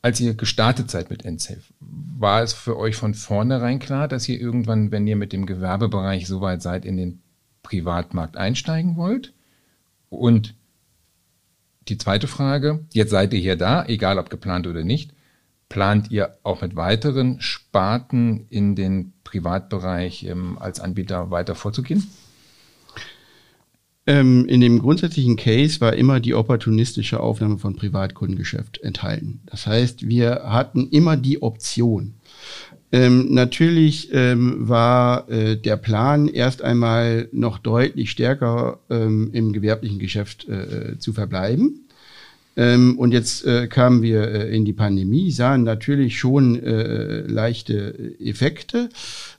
als 0.00 0.20
ihr 0.20 0.34
gestartet 0.34 0.90
seid 0.90 1.10
mit 1.10 1.24
NSafe, 1.24 1.62
war 1.80 2.42
es 2.42 2.52
für 2.52 2.76
euch 2.76 2.96
von 2.96 3.14
vornherein 3.14 3.78
klar, 3.78 4.08
dass 4.08 4.28
ihr 4.28 4.40
irgendwann, 4.40 4.90
wenn 4.90 5.06
ihr 5.06 5.16
mit 5.16 5.32
dem 5.32 5.46
Gewerbebereich 5.46 6.26
so 6.26 6.40
weit 6.40 6.62
seid, 6.62 6.84
in 6.84 6.96
den 6.96 7.20
Privatmarkt 7.62 8.36
einsteigen 8.36 8.96
wollt? 8.96 9.32
Und 10.08 10.54
die 11.88 11.98
zweite 11.98 12.28
Frage, 12.28 12.80
jetzt 12.92 13.10
seid 13.10 13.32
ihr 13.32 13.40
hier 13.40 13.56
da, 13.56 13.84
egal 13.86 14.18
ob 14.18 14.30
geplant 14.30 14.66
oder 14.66 14.84
nicht, 14.84 15.12
plant 15.72 16.10
ihr 16.10 16.36
auch 16.42 16.60
mit 16.60 16.76
weiteren 16.76 17.40
Sparten 17.40 18.46
in 18.50 18.76
den 18.76 19.14
Privatbereich 19.24 20.24
ähm, 20.24 20.58
als 20.60 20.80
Anbieter 20.80 21.30
weiter 21.30 21.54
vorzugehen? 21.54 22.06
Ähm, 24.06 24.44
in 24.46 24.60
dem 24.60 24.80
grundsätzlichen 24.80 25.36
Case 25.36 25.80
war 25.80 25.94
immer 25.94 26.20
die 26.20 26.34
opportunistische 26.34 27.20
Aufnahme 27.20 27.56
von 27.58 27.74
Privatkundengeschäft 27.74 28.82
enthalten. 28.82 29.40
Das 29.46 29.66
heißt, 29.66 30.06
wir 30.06 30.42
hatten 30.44 30.88
immer 30.90 31.16
die 31.16 31.40
Option. 31.40 32.14
Ähm, 32.90 33.32
natürlich 33.32 34.10
ähm, 34.12 34.68
war 34.68 35.26
äh, 35.30 35.56
der 35.56 35.78
Plan 35.78 36.28
erst 36.28 36.60
einmal 36.60 37.30
noch 37.32 37.56
deutlich 37.56 38.10
stärker 38.10 38.80
ähm, 38.90 39.30
im 39.32 39.54
gewerblichen 39.54 39.98
Geschäft 39.98 40.46
äh, 40.48 40.98
zu 40.98 41.14
verbleiben. 41.14 41.86
Ähm, 42.56 42.98
und 42.98 43.12
jetzt 43.12 43.44
äh, 43.46 43.66
kamen 43.66 44.02
wir 44.02 44.22
äh, 44.28 44.56
in 44.56 44.64
die 44.64 44.72
Pandemie, 44.72 45.30
sahen 45.30 45.62
natürlich 45.62 46.18
schon 46.18 46.62
äh, 46.62 47.22
leichte 47.22 48.14
Effekte 48.20 48.90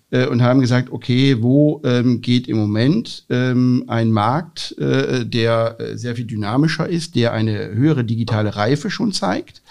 äh, 0.09 0.25
und 0.25 0.41
haben 0.41 0.61
gesagt, 0.61 0.91
okay, 0.91 1.37
wo 1.41 1.81
ähm, 1.83 2.21
geht 2.21 2.47
im 2.47 2.57
Moment 2.57 3.25
ähm, 3.29 3.83
ein 3.87 4.11
Markt, 4.11 4.75
äh, 4.79 5.25
der 5.25 5.77
äh, 5.79 5.97
sehr 5.97 6.15
viel 6.15 6.25
dynamischer 6.25 6.89
ist, 6.89 7.15
der 7.15 7.33
eine 7.33 7.73
höhere 7.73 8.03
digitale 8.03 8.55
Reife 8.55 8.89
schon 8.89 9.11
zeigt? 9.11 9.61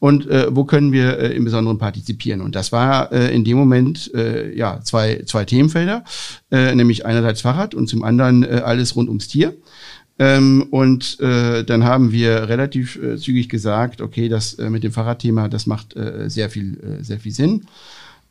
und 0.00 0.26
äh, 0.28 0.46
wo 0.50 0.64
können 0.64 0.92
wir 0.92 1.18
äh, 1.18 1.36
im 1.36 1.44
Besonderen 1.44 1.78
partizipieren. 1.78 2.40
Und 2.40 2.56
das 2.56 2.72
war 2.72 3.12
äh, 3.12 3.32
in 3.34 3.44
dem 3.44 3.56
Moment 3.56 4.12
äh, 4.14 4.52
ja 4.56 4.80
zwei, 4.82 5.22
zwei 5.26 5.44
Themenfelder, 5.44 6.04
äh, 6.50 6.74
nämlich 6.74 7.06
einerseits 7.06 7.42
Fahrrad 7.42 7.74
und 7.74 7.86
zum 7.86 8.02
anderen 8.02 8.42
äh, 8.42 8.62
alles 8.64 8.96
rund 8.96 9.08
ums 9.08 9.28
Tier. 9.28 9.54
Ähm, 10.20 10.66
und 10.70 11.18
äh, 11.20 11.64
dann 11.64 11.84
haben 11.84 12.12
wir 12.12 12.46
relativ 12.50 13.02
äh, 13.02 13.16
zügig 13.16 13.48
gesagt, 13.48 14.02
okay, 14.02 14.28
das 14.28 14.52
äh, 14.54 14.68
mit 14.68 14.84
dem 14.84 14.92
Fahrradthema, 14.92 15.48
das 15.48 15.66
macht 15.66 15.96
äh, 15.96 16.28
sehr 16.28 16.50
viel, 16.50 16.78
äh, 16.78 17.02
sehr 17.02 17.18
viel 17.18 17.32
Sinn. 17.32 17.62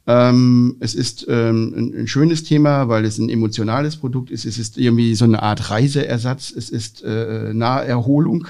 Ähm, 0.06 0.75
es 0.82 0.93
ist 0.93 1.25
ähm, 1.30 1.73
ein, 1.75 2.02
ein, 2.02 2.08
schönes 2.08 2.43
Thema, 2.43 2.89
weil 2.89 3.06
es 3.06 3.17
ein 3.17 3.28
emotionales 3.28 3.97
Produkt 3.97 4.30
ist. 4.30 4.45
Es 4.45 4.60
ist 4.60 4.78
irgendwie 4.78 5.15
so 5.15 5.25
eine 5.25 5.41
Art 5.41 5.71
Reiseersatz. 5.71 6.54
Es 6.56 6.69
ist 6.69 7.04
äh, 7.04 7.54
Naherholung 7.56 8.47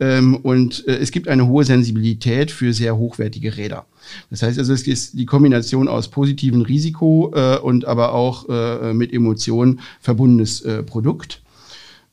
ähm, 0.00 0.36
und 0.36 0.88
äh, 0.88 0.96
es 0.96 1.10
gibt 1.10 1.28
eine 1.28 1.46
hohe 1.46 1.64
Sensibilität 1.64 2.50
für 2.50 2.72
sehr 2.72 2.96
hochwertige 2.96 3.58
Räder. 3.58 3.84
Das 4.30 4.42
heißt 4.42 4.58
also, 4.58 4.72
es 4.72 4.86
ist 4.86 5.18
die 5.18 5.26
Kombination 5.26 5.88
aus 5.88 6.08
positiven 6.08 6.62
Risiko 6.62 7.32
äh, 7.34 7.58
und 7.58 7.84
aber 7.84 8.14
auch 8.14 8.48
äh, 8.48 8.94
mit 8.94 9.12
Emotionen 9.12 9.80
verbundenes 10.00 10.62
äh, 10.62 10.82
Produkt. 10.82 11.42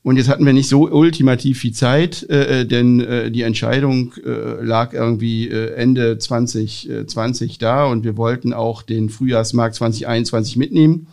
Und 0.06 0.18
jetzt 0.18 0.30
hatten 0.30 0.46
wir 0.46 0.54
nicht 0.54 0.70
so 0.70 0.88
ultimativ 0.88 1.58
viel 1.58 1.74
Zeit, 1.74 2.30
äh, 2.30 2.62
äh, 2.62 2.66
denn 2.68 3.00
äh, 3.00 3.32
die 3.32 3.42
Entscheidung 3.42 4.14
äh, 4.24 4.64
lag 4.64 4.94
irgendwie 4.94 5.50
äh, 5.50 5.74
Ende 5.74 6.20
2020 6.20 7.58
da 7.58 7.86
und 7.88 8.04
wir 8.04 8.16
wollten 8.16 8.54
auch 8.54 8.84
den 8.84 9.10
Frühjahrsmarkt 9.10 9.74
2021 9.74 10.58
mitnehmen. 10.58 11.08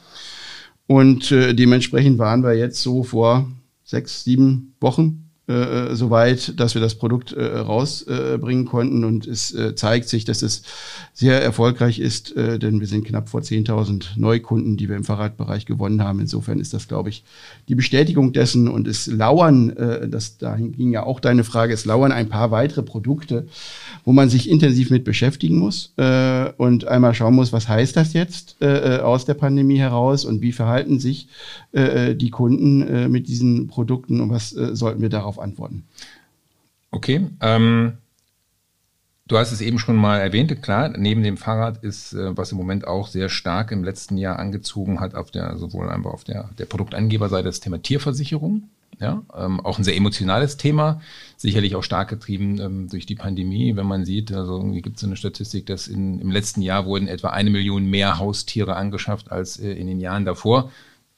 Und 0.86 1.32
äh, 1.32 1.54
dementsprechend 1.54 2.18
waren 2.18 2.42
wir 2.42 2.52
jetzt 2.52 2.82
so 2.82 3.02
vor 3.02 3.50
sechs, 3.82 4.24
sieben 4.24 4.74
Wochen 4.78 5.30
äh, 5.48 5.52
äh, 5.90 5.96
soweit, 5.96 6.60
dass 6.60 6.74
wir 6.74 6.80
das 6.80 6.94
Produkt 6.94 7.32
äh, 7.32 7.44
rausbringen 7.44 8.64
äh, 8.64 8.68
konnten. 8.68 9.04
Und 9.04 9.26
es 9.26 9.52
äh, 9.52 9.74
zeigt 9.74 10.08
sich, 10.08 10.24
dass 10.24 10.40
es 10.40 10.62
sehr 11.12 11.42
erfolgreich 11.42 11.98
ist, 11.98 12.36
äh, 12.36 12.60
denn 12.60 12.78
wir 12.78 12.86
sind 12.86 13.04
knapp 13.04 13.28
vor 13.28 13.40
10.000 13.40 14.10
Neukunden, 14.16 14.76
die 14.76 14.88
wir 14.88 14.94
im 14.94 15.02
Fahrradbereich 15.02 15.66
gewonnen 15.66 16.02
haben. 16.02 16.20
Insofern 16.20 16.60
ist 16.60 16.74
das, 16.74 16.86
glaube 16.86 17.08
ich, 17.08 17.24
die 17.68 17.74
Bestätigung 17.74 18.32
dessen. 18.32 18.68
Und 18.68 18.86
es 18.86 19.08
lauern, 19.08 19.70
äh, 19.70 20.08
das 20.08 20.38
dahin 20.38 20.72
ging 20.72 20.92
ja 20.92 21.02
auch 21.02 21.18
deine 21.18 21.42
Frage, 21.42 21.74
es 21.74 21.84
lauern 21.84 22.12
ein 22.12 22.28
paar 22.28 22.52
weitere 22.52 22.84
Produkte, 22.84 23.48
wo 24.04 24.12
man 24.12 24.28
sich 24.28 24.48
intensiv 24.48 24.90
mit 24.90 25.02
beschäftigen 25.02 25.58
muss 25.58 25.92
äh, 25.96 26.50
und 26.56 26.86
einmal 26.86 27.14
schauen 27.14 27.34
muss, 27.34 27.52
was 27.52 27.68
heißt 27.68 27.96
das 27.96 28.12
jetzt 28.12 28.56
äh, 28.60 28.98
aus 28.98 29.24
der 29.24 29.34
Pandemie 29.34 29.78
heraus 29.78 30.24
und 30.24 30.40
wie 30.40 30.52
verhalten 30.52 31.00
sich 31.00 31.28
äh, 31.72 32.14
die 32.14 32.30
Kunden 32.30 32.82
äh, 32.82 33.08
mit 33.08 33.28
diesen 33.28 33.66
Produkten 33.66 34.20
und 34.20 34.30
was 34.30 34.54
äh, 34.54 34.74
sollten 34.74 35.02
wir 35.02 35.08
darauf 35.08 35.31
antworten. 35.38 35.84
Okay. 36.90 37.26
Ähm, 37.40 37.94
du 39.26 39.38
hast 39.38 39.52
es 39.52 39.60
eben 39.60 39.78
schon 39.78 39.96
mal 39.96 40.18
erwähnt, 40.18 40.62
klar, 40.62 40.90
neben 40.90 41.22
dem 41.22 41.36
Fahrrad 41.36 41.82
ist, 41.82 42.12
äh, 42.12 42.36
was 42.36 42.52
im 42.52 42.58
Moment 42.58 42.86
auch 42.86 43.08
sehr 43.08 43.28
stark 43.28 43.72
im 43.72 43.82
letzten 43.82 44.18
Jahr 44.18 44.38
angezogen 44.38 45.00
hat, 45.00 45.14
auf 45.14 45.30
der, 45.30 45.56
sowohl 45.56 45.88
einfach 45.88 46.12
auf 46.12 46.24
der, 46.24 46.50
der 46.58 46.66
Produktangeberseite 46.66 47.44
das 47.44 47.60
Thema 47.60 47.82
Tierversicherung. 47.82 48.68
Ja, 49.00 49.22
ähm, 49.36 49.58
auch 49.60 49.78
ein 49.78 49.84
sehr 49.84 49.96
emotionales 49.96 50.58
Thema, 50.58 51.00
sicherlich 51.36 51.74
auch 51.74 51.82
stark 51.82 52.08
getrieben 52.08 52.60
ähm, 52.60 52.88
durch 52.88 53.06
die 53.06 53.14
Pandemie. 53.14 53.74
Wenn 53.74 53.86
man 53.86 54.04
sieht, 54.04 54.30
also 54.30 54.58
irgendwie 54.58 54.82
gibt 54.82 54.98
es 54.98 55.04
eine 55.04 55.16
Statistik, 55.16 55.66
dass 55.66 55.88
in, 55.88 56.20
im 56.20 56.30
letzten 56.30 56.60
Jahr 56.60 56.84
wurden 56.84 57.08
etwa 57.08 57.30
eine 57.30 57.50
Million 57.50 57.86
mehr 57.86 58.18
Haustiere 58.18 58.76
angeschafft 58.76 59.32
als 59.32 59.58
äh, 59.58 59.72
in 59.72 59.88
den 59.88 59.98
Jahren 59.98 60.24
davor 60.24 60.70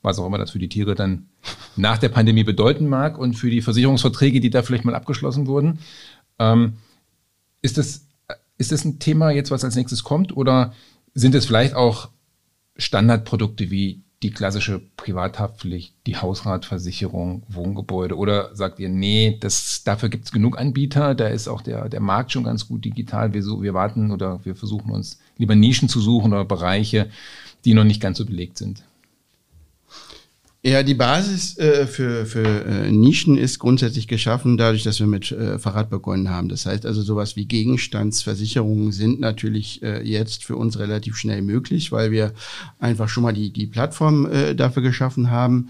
was 0.04 0.18
auch 0.18 0.26
immer 0.26 0.38
das 0.38 0.50
für 0.50 0.58
die 0.58 0.68
Tiere 0.68 0.94
dann 0.94 1.26
nach 1.76 1.98
der 1.98 2.10
Pandemie 2.10 2.44
bedeuten 2.44 2.86
mag 2.86 3.18
und 3.18 3.34
für 3.34 3.50
die 3.50 3.62
Versicherungsverträge, 3.62 4.40
die 4.40 4.50
da 4.50 4.62
vielleicht 4.62 4.84
mal 4.84 4.94
abgeschlossen 4.94 5.46
wurden. 5.46 5.78
Ähm, 6.38 6.74
ist, 7.62 7.78
das, 7.78 8.06
ist 8.58 8.70
das 8.70 8.84
ein 8.84 8.98
Thema 8.98 9.30
jetzt, 9.30 9.50
was 9.50 9.64
als 9.64 9.74
nächstes 9.74 10.04
kommt 10.04 10.36
oder 10.36 10.74
sind 11.14 11.34
es 11.34 11.46
vielleicht 11.46 11.74
auch 11.74 12.10
Standardprodukte 12.76 13.70
wie 13.70 14.02
die 14.22 14.30
klassische 14.30 14.80
Privathaftpflicht, 14.96 15.94
die 16.06 16.16
Hausratversicherung, 16.16 17.42
Wohngebäude? 17.48 18.16
Oder 18.16 18.54
sagt 18.54 18.80
ihr, 18.80 18.88
nee, 18.88 19.38
das, 19.40 19.84
dafür 19.84 20.08
gibt 20.08 20.26
es 20.26 20.32
genug 20.32 20.58
Anbieter, 20.58 21.14
da 21.14 21.28
ist 21.28 21.48
auch 21.48 21.62
der, 21.62 21.88
der 21.88 22.00
Markt 22.00 22.32
schon 22.32 22.44
ganz 22.44 22.68
gut 22.68 22.84
digital. 22.84 23.32
Wir, 23.32 23.42
wir 23.42 23.74
warten 23.74 24.10
oder 24.10 24.44
wir 24.44 24.54
versuchen 24.54 24.90
uns 24.90 25.18
lieber 25.38 25.54
Nischen 25.54 25.88
zu 25.88 26.00
suchen 26.00 26.32
oder 26.32 26.44
Bereiche, 26.44 27.10
die 27.64 27.74
noch 27.74 27.84
nicht 27.84 28.00
ganz 28.00 28.18
so 28.18 28.26
belegt 28.26 28.58
sind. 28.58 28.82
Ja, 30.66 30.82
die 30.82 30.94
Basis 30.94 31.58
äh, 31.58 31.86
für, 31.86 32.24
für 32.24 32.64
äh, 32.64 32.90
Nischen 32.90 33.36
ist 33.36 33.58
grundsätzlich 33.58 34.08
geschaffen, 34.08 34.56
dadurch, 34.56 34.82
dass 34.82 34.98
wir 34.98 35.06
mit 35.06 35.30
äh, 35.30 35.58
Fahrrad 35.58 35.90
begonnen 35.90 36.30
haben. 36.30 36.48
Das 36.48 36.64
heißt 36.64 36.86
also, 36.86 37.02
sowas 37.02 37.36
wie 37.36 37.44
Gegenstandsversicherungen 37.44 38.90
sind 38.90 39.20
natürlich 39.20 39.82
äh, 39.82 40.02
jetzt 40.02 40.42
für 40.42 40.56
uns 40.56 40.78
relativ 40.78 41.16
schnell 41.16 41.42
möglich, 41.42 41.92
weil 41.92 42.12
wir 42.12 42.32
einfach 42.78 43.10
schon 43.10 43.24
mal 43.24 43.34
die, 43.34 43.52
die 43.52 43.66
Plattform 43.66 44.24
äh, 44.24 44.54
dafür 44.54 44.82
geschaffen 44.82 45.30
haben. 45.30 45.68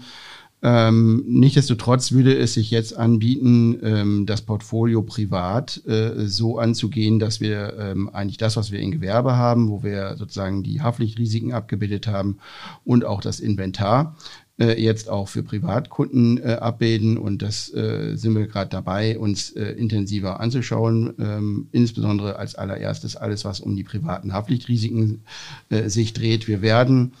Ähm, 0.63 1.25
Nichtsdestotrotz 1.27 2.13
würde 2.13 2.35
es 2.35 2.53
sich 2.53 2.71
jetzt 2.71 2.97
anbieten, 2.97 3.77
ähm, 3.83 4.25
das 4.25 4.43
Portfolio 4.43 5.03
privat 5.03 5.85
äh, 5.85 6.25
so 6.25 6.57
anzugehen, 6.57 7.19
dass 7.19 7.41
wir 7.41 7.77
ähm, 7.77 8.09
eigentlich 8.09 8.37
das, 8.37 8.55
was 8.55 8.71
wir 8.71 8.79
in 8.79 8.91
Gewerbe 8.91 9.35
haben, 9.35 9.69
wo 9.69 9.83
wir 9.83 10.15
sozusagen 10.17 10.63
die 10.63 10.81
Haftpflichtrisiken 10.81 11.51
abgebildet 11.51 12.07
haben 12.07 12.37
und 12.85 13.03
auch 13.03 13.19
das 13.19 13.41
Inventar, 13.41 14.15
äh, 14.59 14.81
jetzt 14.81 15.09
auch 15.09 15.27
für 15.27 15.43
Privatkunden 15.43 16.37
äh, 16.37 16.53
abbilden. 16.53 17.17
Und 17.17 17.41
das 17.41 17.73
äh, 17.73 18.15
sind 18.15 18.35
wir 18.35 18.47
gerade 18.47 18.69
dabei, 18.69 19.19
uns 19.19 19.51
äh, 19.51 19.71
intensiver 19.71 20.39
anzuschauen. 20.39 21.13
Ähm, 21.19 21.67
insbesondere 21.71 22.37
als 22.37 22.55
allererstes 22.55 23.15
alles, 23.15 23.45
was 23.45 23.59
um 23.59 23.75
die 23.75 23.83
privaten 23.83 24.33
Haftpflichtrisiken 24.33 25.23
äh, 25.69 25.89
sich 25.89 26.13
dreht. 26.13 26.47
Wir 26.47 26.61
werden 26.61 27.13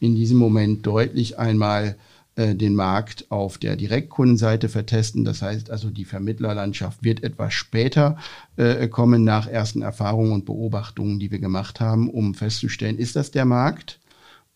in 0.00 0.14
diesem 0.14 0.38
Moment 0.38 0.86
deutlich 0.86 1.38
einmal 1.38 1.96
äh, 2.38 2.54
den 2.54 2.74
Markt 2.74 3.26
auf 3.30 3.58
der 3.58 3.76
Direktkundenseite 3.76 4.68
vertesten. 4.68 5.24
Das 5.24 5.42
heißt 5.42 5.70
also, 5.70 5.90
die 5.90 6.04
Vermittlerlandschaft 6.04 7.02
wird 7.02 7.24
etwas 7.24 7.52
später 7.52 8.16
äh, 8.56 8.86
kommen 8.88 9.24
nach 9.24 9.48
ersten 9.48 9.82
Erfahrungen 9.82 10.32
und 10.32 10.46
Beobachtungen, 10.46 11.18
die 11.18 11.32
wir 11.32 11.40
gemacht 11.40 11.80
haben, 11.80 12.08
um 12.08 12.34
festzustellen, 12.34 12.96
ist 12.96 13.16
das 13.16 13.32
der 13.32 13.44
Markt 13.44 13.98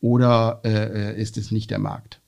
oder 0.01 0.61
äh, 0.65 1.21
ist 1.21 1.37
es 1.37 1.51
nicht 1.51 1.71
der 1.71 1.79
Markt? 1.79 2.22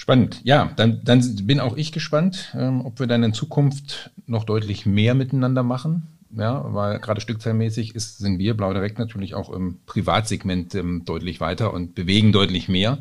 Spannend. 0.00 0.40
Ja, 0.44 0.70
dann, 0.76 1.00
dann 1.02 1.20
bin 1.42 1.58
auch 1.58 1.76
ich 1.76 1.90
gespannt, 1.90 2.54
ähm, 2.56 2.86
ob 2.86 3.00
wir 3.00 3.08
dann 3.08 3.24
in 3.24 3.34
Zukunft 3.34 4.12
noch 4.26 4.44
deutlich 4.44 4.86
mehr 4.86 5.16
miteinander 5.16 5.64
machen. 5.64 6.06
Ja, 6.30 6.62
weil 6.72 7.00
gerade 7.00 7.20
stückzahlmäßig 7.20 7.96
ist, 7.96 8.18
sind 8.18 8.38
wir 8.38 8.56
Blau 8.56 8.72
Direkt 8.72 9.00
natürlich 9.00 9.34
auch 9.34 9.50
im 9.50 9.78
Privatsegment 9.86 10.76
ähm, 10.76 11.02
deutlich 11.04 11.40
weiter 11.40 11.74
und 11.74 11.96
bewegen 11.96 12.30
deutlich 12.30 12.68
mehr. 12.68 12.98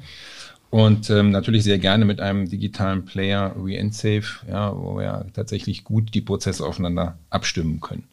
Und 0.72 1.12
ähm, 1.12 1.30
natürlich 1.30 1.64
sehr 1.64 1.78
gerne 1.78 2.04
mit 2.04 2.20
einem 2.20 2.50
digitalen 2.50 3.06
Player 3.06 3.56
wie 3.64 3.76
Endsafe, 3.76 4.48
ja, 4.50 4.76
wo 4.76 4.98
wir 4.98 5.28
tatsächlich 5.34 5.84
gut 5.84 6.16
die 6.16 6.22
Prozesse 6.22 6.66
aufeinander 6.66 7.20
abstimmen 7.30 7.80
können. 7.80 8.06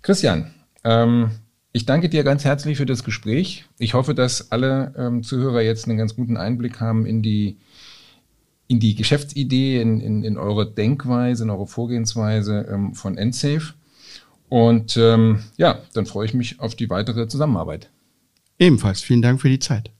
Christian, 0.00 0.54
ähm, 0.84 1.32
Ich 1.72 1.84
danke 1.84 2.08
dir 2.08 2.24
ganz 2.24 2.46
herzlich 2.46 2.78
für 2.78 2.86
das 2.86 3.04
Gespräch. 3.04 3.66
Ich 3.78 3.92
hoffe, 3.92 4.14
dass 4.14 4.50
alle 4.50 4.94
ähm, 4.96 5.22
Zuhörer 5.22 5.60
jetzt 5.60 5.86
einen 5.86 5.98
ganz 5.98 6.16
guten 6.16 6.38
Einblick 6.38 6.80
haben 6.80 7.04
in 7.04 7.20
die, 7.22 7.58
in 8.68 8.80
die 8.80 8.94
Geschäftsidee, 8.94 9.80
in, 9.80 10.00
in, 10.00 10.24
in 10.24 10.36
eure 10.36 10.70
Denkweise, 10.70 11.44
in 11.44 11.50
eure 11.50 11.66
Vorgehensweise 11.66 12.66
ähm, 12.70 12.94
von 12.94 13.16
EndSafe. 13.16 13.74
Und 14.48 14.96
ähm, 14.96 15.40
ja, 15.56 15.80
dann 15.94 16.06
freue 16.06 16.26
ich 16.26 16.34
mich 16.34 16.60
auf 16.60 16.74
die 16.74 16.90
weitere 16.90 17.28
Zusammenarbeit. 17.28 17.90
Ebenfalls 18.58 19.02
vielen 19.02 19.22
Dank 19.22 19.40
für 19.40 19.48
die 19.48 19.58
Zeit. 19.58 19.90